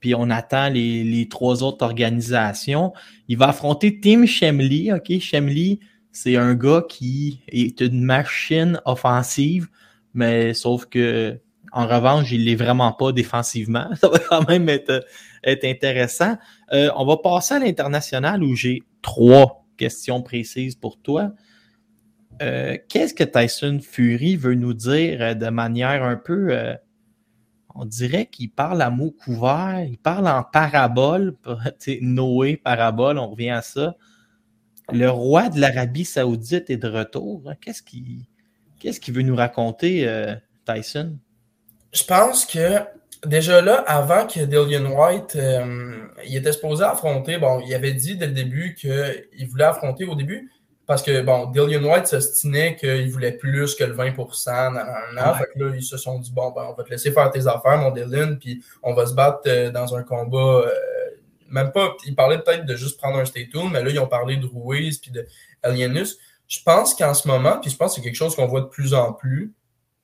[0.00, 2.92] Puis on attend les, les trois autres organisations.
[3.28, 4.92] Il va affronter Tim Shemley.
[4.92, 5.78] OK, Shemley,
[6.10, 9.68] c'est un gars qui est une machine offensive,
[10.14, 11.38] mais sauf que
[11.72, 13.88] en revanche, il l'est vraiment pas défensivement.
[14.00, 15.04] Ça va quand même être,
[15.42, 16.36] être intéressant.
[16.72, 21.32] Euh, on va passer à l'international où j'ai trois questions précises pour toi.
[22.40, 26.48] Euh, Qu'est-ce que Tyson Fury veut nous dire euh, de manière un peu.
[26.50, 26.74] euh,
[27.74, 31.34] on dirait qu'il parle à mots couverts, il parle en parabole.
[32.00, 33.96] Noé, parabole, on revient à ça.
[34.92, 37.42] Le roi de l'Arabie Saoudite est de retour.
[37.46, 37.54] hein.
[37.60, 40.06] Qu'est-ce qu'il veut nous raconter,
[40.66, 41.16] Tyson?
[41.92, 42.78] Je pense que
[43.26, 45.96] déjà là, avant que Dillian White, euh,
[46.26, 50.14] il était supposé affronter, bon, il avait dit dès le début qu'il voulait affronter au
[50.14, 50.50] début,
[50.86, 55.28] parce que, bon, Dillian White s'ostinait qu'il voulait plus que le 20%, nan, nan, nan.
[55.28, 55.38] Ouais.
[55.38, 57.46] fait que là, ils se sont dit, bon, ben, on va te laisser faire tes
[57.46, 60.70] affaires, mon Dylan, puis on va se battre euh, dans un combat, euh,
[61.48, 64.08] même pas, ils parlaient peut-être de juste prendre un stay tuned, mais là, ils ont
[64.08, 65.26] parlé de Ruiz, puis de
[65.62, 66.18] Alienus.
[66.48, 68.66] Je pense qu'en ce moment, puis je pense que c'est quelque chose qu'on voit de
[68.66, 69.52] plus en plus,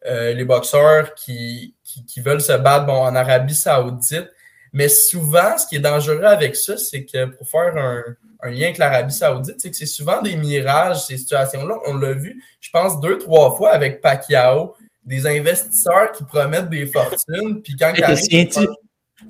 [0.07, 4.29] euh, les boxeurs qui, qui, qui veulent se battre bon, en Arabie Saoudite.
[4.73, 8.03] Mais souvent, ce qui est dangereux avec ça, c'est que pour faire un,
[8.41, 11.77] un lien avec l'Arabie Saoudite, c'est que c'est souvent des mirages, ces situations-là.
[11.87, 14.75] On l'a vu, je pense, deux, trois fois avec Pacquiao,
[15.05, 17.93] des investisseurs qui promettent des fortunes, puis quand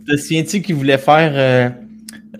[0.07, 1.71] te souviens-tu qu'il voulait faire euh,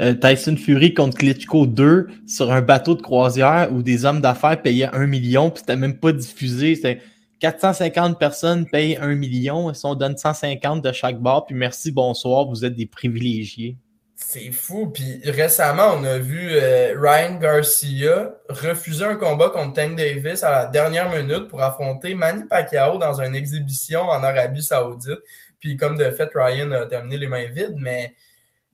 [0.01, 4.61] euh, Tyson Fury contre Klitschko 2 sur un bateau de croisière où des hommes d'affaires
[4.61, 7.01] payaient un million, puis c'était même pas diffusé.
[7.41, 11.93] C'était 450 personnes payent un million, si on donne 150 de chaque bar, puis merci,
[11.93, 13.77] bonsoir, vous êtes des privilégiés.
[14.17, 14.89] C'est fou.
[14.89, 20.51] Puis récemment, on a vu euh, Ryan Garcia refuser un combat contre Tank Davis à
[20.51, 25.21] la dernière minute pour affronter Manny Pacquiao dans une exhibition en Arabie Saoudite.
[25.61, 28.17] Puis comme de fait, Ryan a terminé les mains vides, mais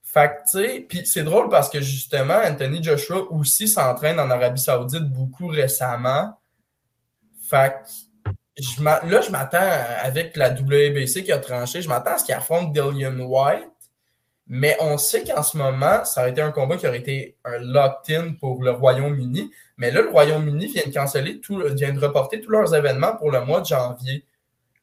[0.03, 0.33] fait
[0.89, 6.39] puis c'est drôle parce que justement, Anthony Joshua aussi s'entraîne en Arabie Saoudite beaucoup récemment.
[7.47, 7.75] Fait
[8.59, 9.59] je là, je m'attends
[10.03, 13.69] avec la WBC qui a tranché, je m'attends à ce qu'il affronte Dillian White.
[14.47, 17.59] Mais on sait qu'en ce moment, ça aurait été un combat qui aurait été un
[17.59, 19.51] locked-in pour le Royaume-Uni.
[19.79, 23.31] Mais là, le Royaume-Uni vient de canceller tout, vient de reporter tous leurs événements pour
[23.31, 24.27] le mois de janvier.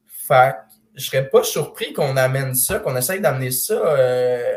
[0.08, 0.56] Fait
[0.96, 4.56] je serais pas surpris qu'on amène ça, qu'on essaye d'amener ça euh,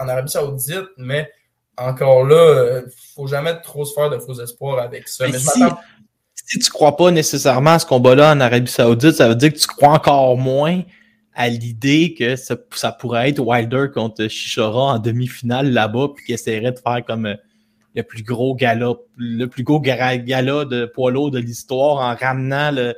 [0.00, 1.30] en Arabie Saoudite, mais
[1.76, 5.28] encore là, il euh, ne faut jamais trop se faire de faux espoirs avec ça.
[5.28, 5.62] Mais, si,
[6.46, 9.58] si, tu crois pas nécessairement à ce combat-là en Arabie Saoudite, ça veut dire que
[9.58, 10.82] tu crois encore moins
[11.34, 12.56] à l'idée que ça,
[12.92, 17.34] pourrait être Wilder contre Shishora en demi-finale là-bas, puis qu'il essaierait de faire comme euh,
[17.94, 22.70] le plus gros gala, le plus gros gala de poids lourd de l'histoire en ramenant
[22.70, 22.94] le,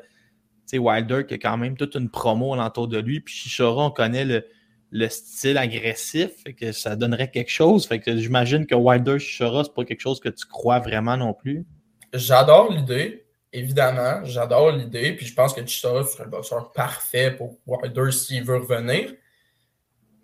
[0.72, 4.26] Wilder qui a quand même toute une promo alentour de lui, puis Shishora, on connaît
[4.26, 7.86] le, style agressif, fait que ça donnerait quelque chose.
[7.86, 11.32] Fait que j'imagine que Wilder Shishora, c'est pas quelque chose que tu crois vraiment non
[11.32, 11.66] plus.
[12.12, 17.58] J'adore l'idée évidemment, j'adore l'idée, puis je pense que Chisora serait le boxeur parfait pour
[17.66, 19.12] Wilder s'il veut revenir.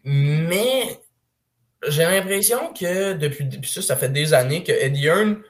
[0.04, 1.00] Mais
[1.88, 5.42] j'ai l'impression que depuis, ça, ça fait des années que Eddie Hearn,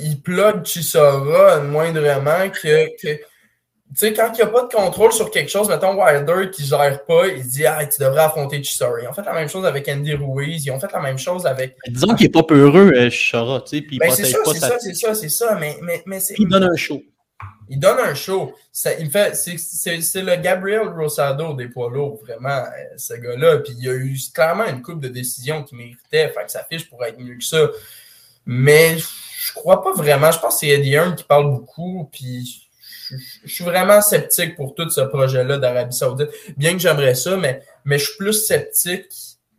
[0.00, 3.20] il plug Chisora moindrement que, que
[3.94, 6.62] tu sais, quand il n'y a pas de contrôle sur quelque chose, mettons Wilder qui
[6.62, 9.02] ne gère pas, il dit Ah, tu devrais affronter Chisora.
[9.02, 11.44] Ils ont fait la même chose avec Andy Ruiz, ils ont fait la même chose
[11.44, 11.76] avec.
[11.88, 14.78] Disons qu'il n'est pas peureux, euh, Chisora, tu sais, puis ben, c'est ça, c'est ça,
[14.78, 17.02] c'est ça, c'est ça, mais, mais, mais Il donne un show.
[17.68, 18.54] Il donne un show.
[18.70, 23.58] Ça, il fait, c'est le Gabriel Rosado des poids lourds, vraiment, euh, ce gars-là.
[23.58, 26.64] Puis il y a eu clairement une coupe de décisions qui méritait, fait que sa
[26.64, 27.68] fiche pourrait être mieux que ça.
[28.46, 30.30] Mais je crois pas vraiment.
[30.30, 32.61] Je pense que c'est Eddie Hearn qui parle beaucoup, puis
[33.44, 36.28] je, suis vraiment sceptique pour tout ce projet-là d'Arabie Saoudite.
[36.56, 39.06] Bien que j'aimerais ça, mais, mais je suis plus sceptique.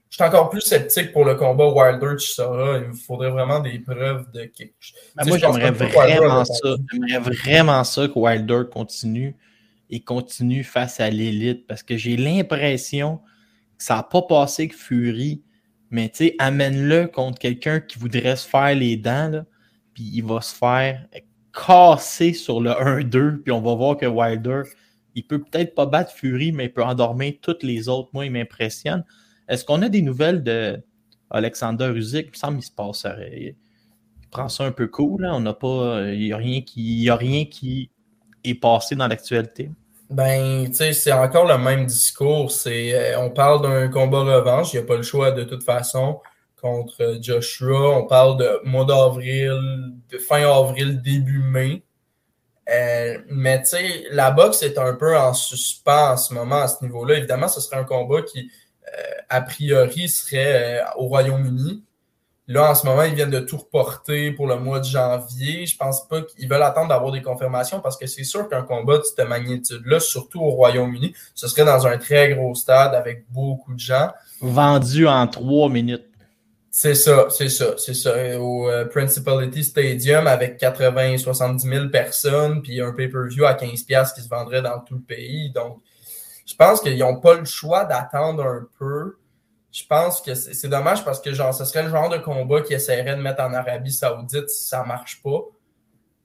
[0.10, 2.80] Je suis encore plus sceptique pour le combat Wilder-Chisora.
[2.80, 4.96] Il me faudrait vraiment des preuves de quelque chose.
[5.26, 6.76] moi, j'aimerais vraiment ça.
[6.92, 9.36] J'aimerais vraiment ça que Wilder continue
[9.90, 13.18] et continue face à l'élite parce que j'ai l'impression
[13.78, 15.44] que ça n'a pas passé que Fury,
[15.90, 19.44] mais tu sais, amène-le contre quelqu'un qui voudrait se faire les dents,
[19.94, 21.06] puis il va se faire
[21.54, 24.64] casser sur le 1-2, puis on va voir que Wilder,
[25.16, 28.10] il peut peut-être pas battre Fury, mais il peut endormir toutes les autres.
[28.14, 29.04] Moi, il m'impressionne.
[29.48, 30.82] Est-ce qu'on a des nouvelles de
[31.30, 32.28] Alexander Usyk?
[32.28, 33.06] Il me semble qu'il se passe.
[33.32, 33.56] Il
[34.32, 35.26] prend ça un peu cool.
[35.26, 36.10] On n'a pas.
[36.12, 37.92] Il n'y a, rien qui, a rien qui
[38.44, 39.70] est passé dans l'actualité.
[40.10, 42.52] Ben, tu sais, c'est encore le même discours.
[42.68, 44.74] Euh, on parle d'un combat revanche.
[44.74, 46.20] Il n'y a pas le choix de toute façon
[46.64, 47.98] contre Joshua.
[47.98, 49.94] On parle de mois d'avril,
[50.28, 51.84] fin avril, début mai.
[52.70, 56.70] Euh, mais tu sais, la boxe est un peu en suspens en ce moment à
[56.70, 57.18] ce niveau-là.
[57.18, 58.50] Évidemment, ce serait un combat qui,
[58.88, 61.84] euh, a priori, serait euh, au Royaume-Uni.
[62.48, 65.66] Là, en ce moment, ils viennent de tout reporter pour le mois de janvier.
[65.66, 68.98] Je pense pas qu'ils veulent attendre d'avoir des confirmations parce que c'est sûr qu'un combat
[68.98, 73.74] de cette magnitude-là, surtout au Royaume-Uni, ce serait dans un très gros stade avec beaucoup
[73.74, 74.10] de gens.
[74.42, 76.13] Vendu en trois minutes.
[76.76, 78.16] C'est ça, c'est ça, c'est ça.
[78.40, 84.12] Au euh, Principality Stadium avec 80 70 000 personnes, puis un pay-per-view à 15 pièces
[84.12, 85.52] qui se vendrait dans tout le pays.
[85.52, 85.84] Donc,
[86.48, 89.18] je pense qu'ils n'ont pas le choix d'attendre un peu.
[89.72, 92.74] Je pense que c'est dommage parce que genre, ce serait le genre de combat qui
[92.74, 95.42] essaierait de mettre en Arabie Saoudite si ça marche pas.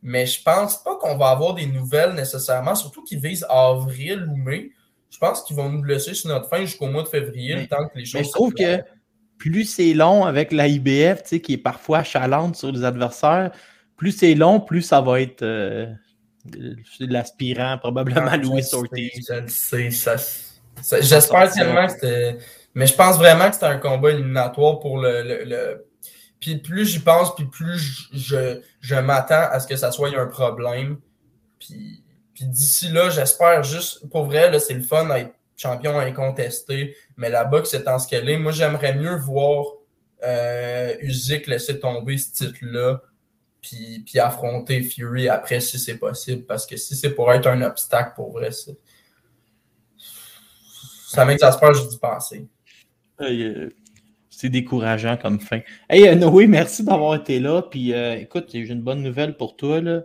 [0.02, 4.36] Mais je pense pas qu'on va avoir des nouvelles nécessairement, surtout qu'ils visent avril ou
[4.36, 4.70] mai.
[5.10, 7.86] Je pense qu'ils vont nous laisser sur notre fin jusqu'au mois de février, le temps
[7.86, 8.20] que les choses.
[8.20, 8.82] Mais je trouve que
[9.38, 13.50] plus c'est long avec la IBF, tu sais, qui est parfois chalante sur les adversaires,
[13.96, 15.86] plus c'est long, plus ça va être euh,
[17.00, 19.32] l'aspirant, probablement ah, Louis Ortiz.
[21.00, 22.38] J'espère tellement que c'était.
[22.74, 25.84] Mais je pense vraiment que c'était un combat éliminatoire pour le.
[26.40, 30.26] Puis plus j'y pense, puis plus je, je, m'attends à ce que ça soit un
[30.26, 30.98] problème.
[31.58, 37.28] Puis, puis d'ici là, j'espère juste, pour vrai, c'est le fun d'être champion incontesté, mais
[37.28, 39.66] la boxe étant ce qu'elle est, moi j'aimerais mieux voir
[40.24, 43.02] euh, Usyk laisser tomber ce titre-là,
[43.60, 47.60] puis, puis affronter Fury après si c'est possible, parce que si c'est pour être un
[47.62, 48.50] obstacle pour vrai,
[51.08, 52.46] ça m'exaspère juste d'y penser.
[53.20, 53.68] Euh,
[54.30, 55.60] c'est décourageant comme fin.
[55.90, 57.62] Hey, euh, Noé, merci d'avoir été là.
[57.62, 59.80] Puis euh, écoute, j'ai une bonne nouvelle pour toi.
[59.80, 60.02] Là.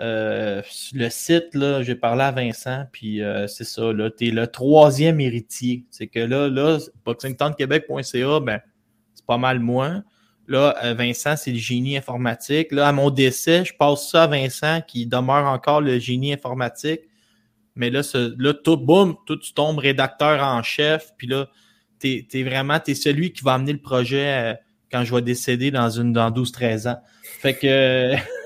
[0.00, 0.62] Euh,
[0.94, 4.46] le site, là, j'ai parlé à Vincent, puis euh, c'est ça, là, tu es le
[4.46, 5.84] troisième héritier.
[5.90, 8.60] C'est que là, là, boxingtownquebec.ca, ben,
[9.14, 10.02] c'est pas mal moins.
[10.48, 12.72] Là, euh, Vincent, c'est le génie informatique.
[12.72, 17.00] Là, à mon décès, je passe ça à Vincent qui demeure encore le génie informatique.
[17.76, 18.02] Mais là,
[18.38, 21.12] là tout, boum, tout, tu tombes rédacteur en chef.
[21.16, 21.48] Puis là,
[22.00, 24.54] tu es, vraiment, tu es celui qui va amener le projet euh,
[24.90, 27.00] quand je vais décéder dans, une, dans 12-13 ans.
[27.22, 28.14] Fait que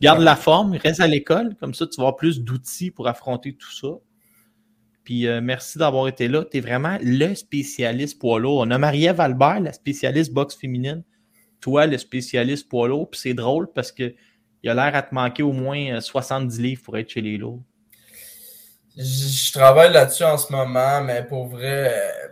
[0.00, 1.54] garde la forme, reste à l'école.
[1.56, 3.88] Comme ça, tu vas avoir plus d'outils pour affronter tout ça.
[5.04, 6.44] Puis euh, merci d'avoir été là.
[6.44, 8.58] Tu es vraiment le spécialiste poids lourd.
[8.58, 11.04] On a Marie-Ève Albert, la spécialiste boxe féminine.
[11.60, 13.08] Toi, le spécialiste poids lourd.
[13.10, 14.14] Puis c'est drôle parce que
[14.62, 17.62] il a l'air à te manquer au moins 70 livres pour être chez les lourds.
[18.96, 22.28] Je, je travaille là-dessus en ce moment, mais pour vrai, euh,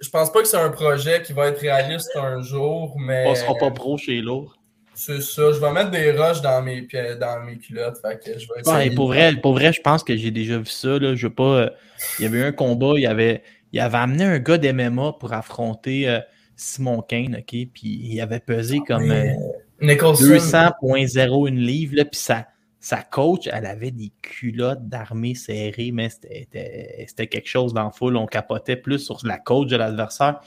[0.00, 3.24] je pense pas que c'est un projet qui va être réaliste un jour, mais.
[3.26, 4.59] On sera pas pro chez les lourds.
[5.02, 5.50] C'est ça.
[5.52, 7.96] Je vais mettre des roches dans mes, pieds- dans mes culottes.
[8.02, 10.66] Fait que je vais Ouais, pour, vrai, pour vrai, je pense que j'ai déjà vu
[10.66, 10.98] ça.
[10.98, 11.14] Là.
[11.14, 11.42] Je veux pas.
[11.62, 11.70] euh,
[12.18, 13.42] il y avait eu un combat, il avait,
[13.72, 16.20] il avait amené un gars d'MMA pour affronter euh,
[16.54, 17.46] Simon Kane, OK?
[17.72, 19.32] Puis il avait pesé comme euh,
[19.80, 20.22] Nicholson.
[20.26, 22.46] 200.01 livre, là, puis sa,
[22.78, 28.16] sa coach, elle avait des culottes d'armée serrées, mais c'était- quelque chose dans foule.
[28.18, 30.40] On capotait plus sur la coach de l'adversaire.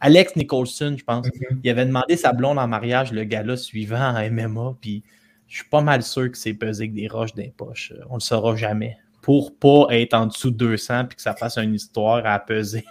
[0.00, 1.60] Alex Nicholson, je pense, Mhm.
[1.64, 5.02] il avait demandé sa blonde en mariage, le gars-là suivant en MMA, puis
[5.48, 7.92] je suis pas mal sûr que c'est pesé avec des roches les poches.
[7.96, 8.96] Euh, On le saura jamais.
[9.22, 12.84] Pour pas être en dessous de 200 puis que ça fasse une histoire à peser.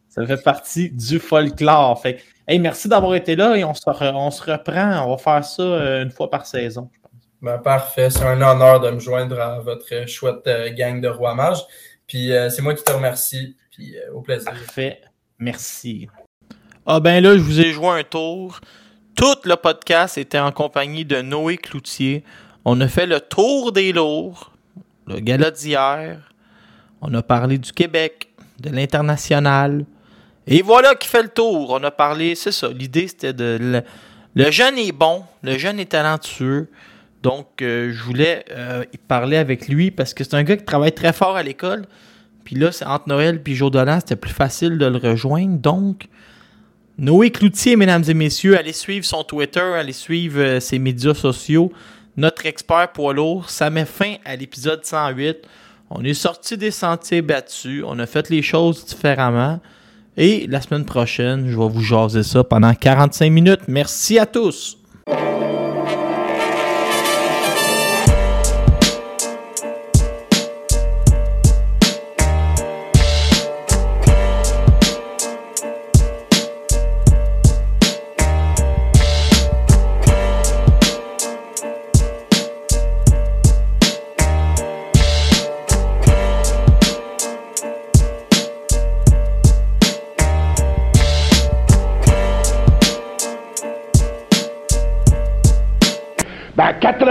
[0.08, 2.00] ça fait partie du folklore.
[2.00, 5.06] Fait hey, merci d'avoir été là et on se, re- on se reprend.
[5.06, 6.90] On va faire ça euh, une fois par saison.
[6.94, 7.10] je pense.
[7.40, 8.10] Ben, parfait.
[8.10, 11.62] C'est un honneur de me joindre à votre chouette euh, gang de rois mages.
[12.06, 13.56] Puis euh, c'est moi qui te remercie.
[13.72, 14.50] Puis euh, au plaisir.
[14.50, 15.00] Parfait.
[15.42, 16.08] Merci.
[16.86, 18.60] Ah ben là, je vous ai joué un tour.
[19.16, 22.22] Tout le podcast était en compagnie de Noé Cloutier.
[22.64, 24.52] On a fait le tour des lourds,
[25.08, 26.32] le gala d'hier.
[27.00, 28.28] On a parlé du Québec,
[28.60, 29.84] de l'international.
[30.46, 31.70] Et voilà qui fait le tour.
[31.70, 32.68] On a parlé, c'est ça.
[32.68, 33.82] L'idée, c'était de.
[34.36, 36.68] Le, jeune est bon, le jeune est talentueux.
[37.24, 40.92] Donc, euh, je voulais euh, parler avec lui parce que c'est un gars qui travaille
[40.92, 41.86] très fort à l'école.
[42.44, 45.58] Puis là, c'est entre Noël et jour de l'an, c'était plus facile de le rejoindre.
[45.58, 46.08] Donc,
[46.98, 51.72] Noé Cloutier, mesdames et messieurs, allez suivre son Twitter, allez suivre euh, ses médias sociaux.
[52.16, 55.38] Notre expert poids lourd, ça met fin à l'épisode 108.
[55.90, 59.60] On est sorti des sentiers battus, on a fait les choses différemment.
[60.16, 63.60] Et la semaine prochaine, je vais vous jaser ça pendant 45 minutes.
[63.68, 64.81] Merci à tous.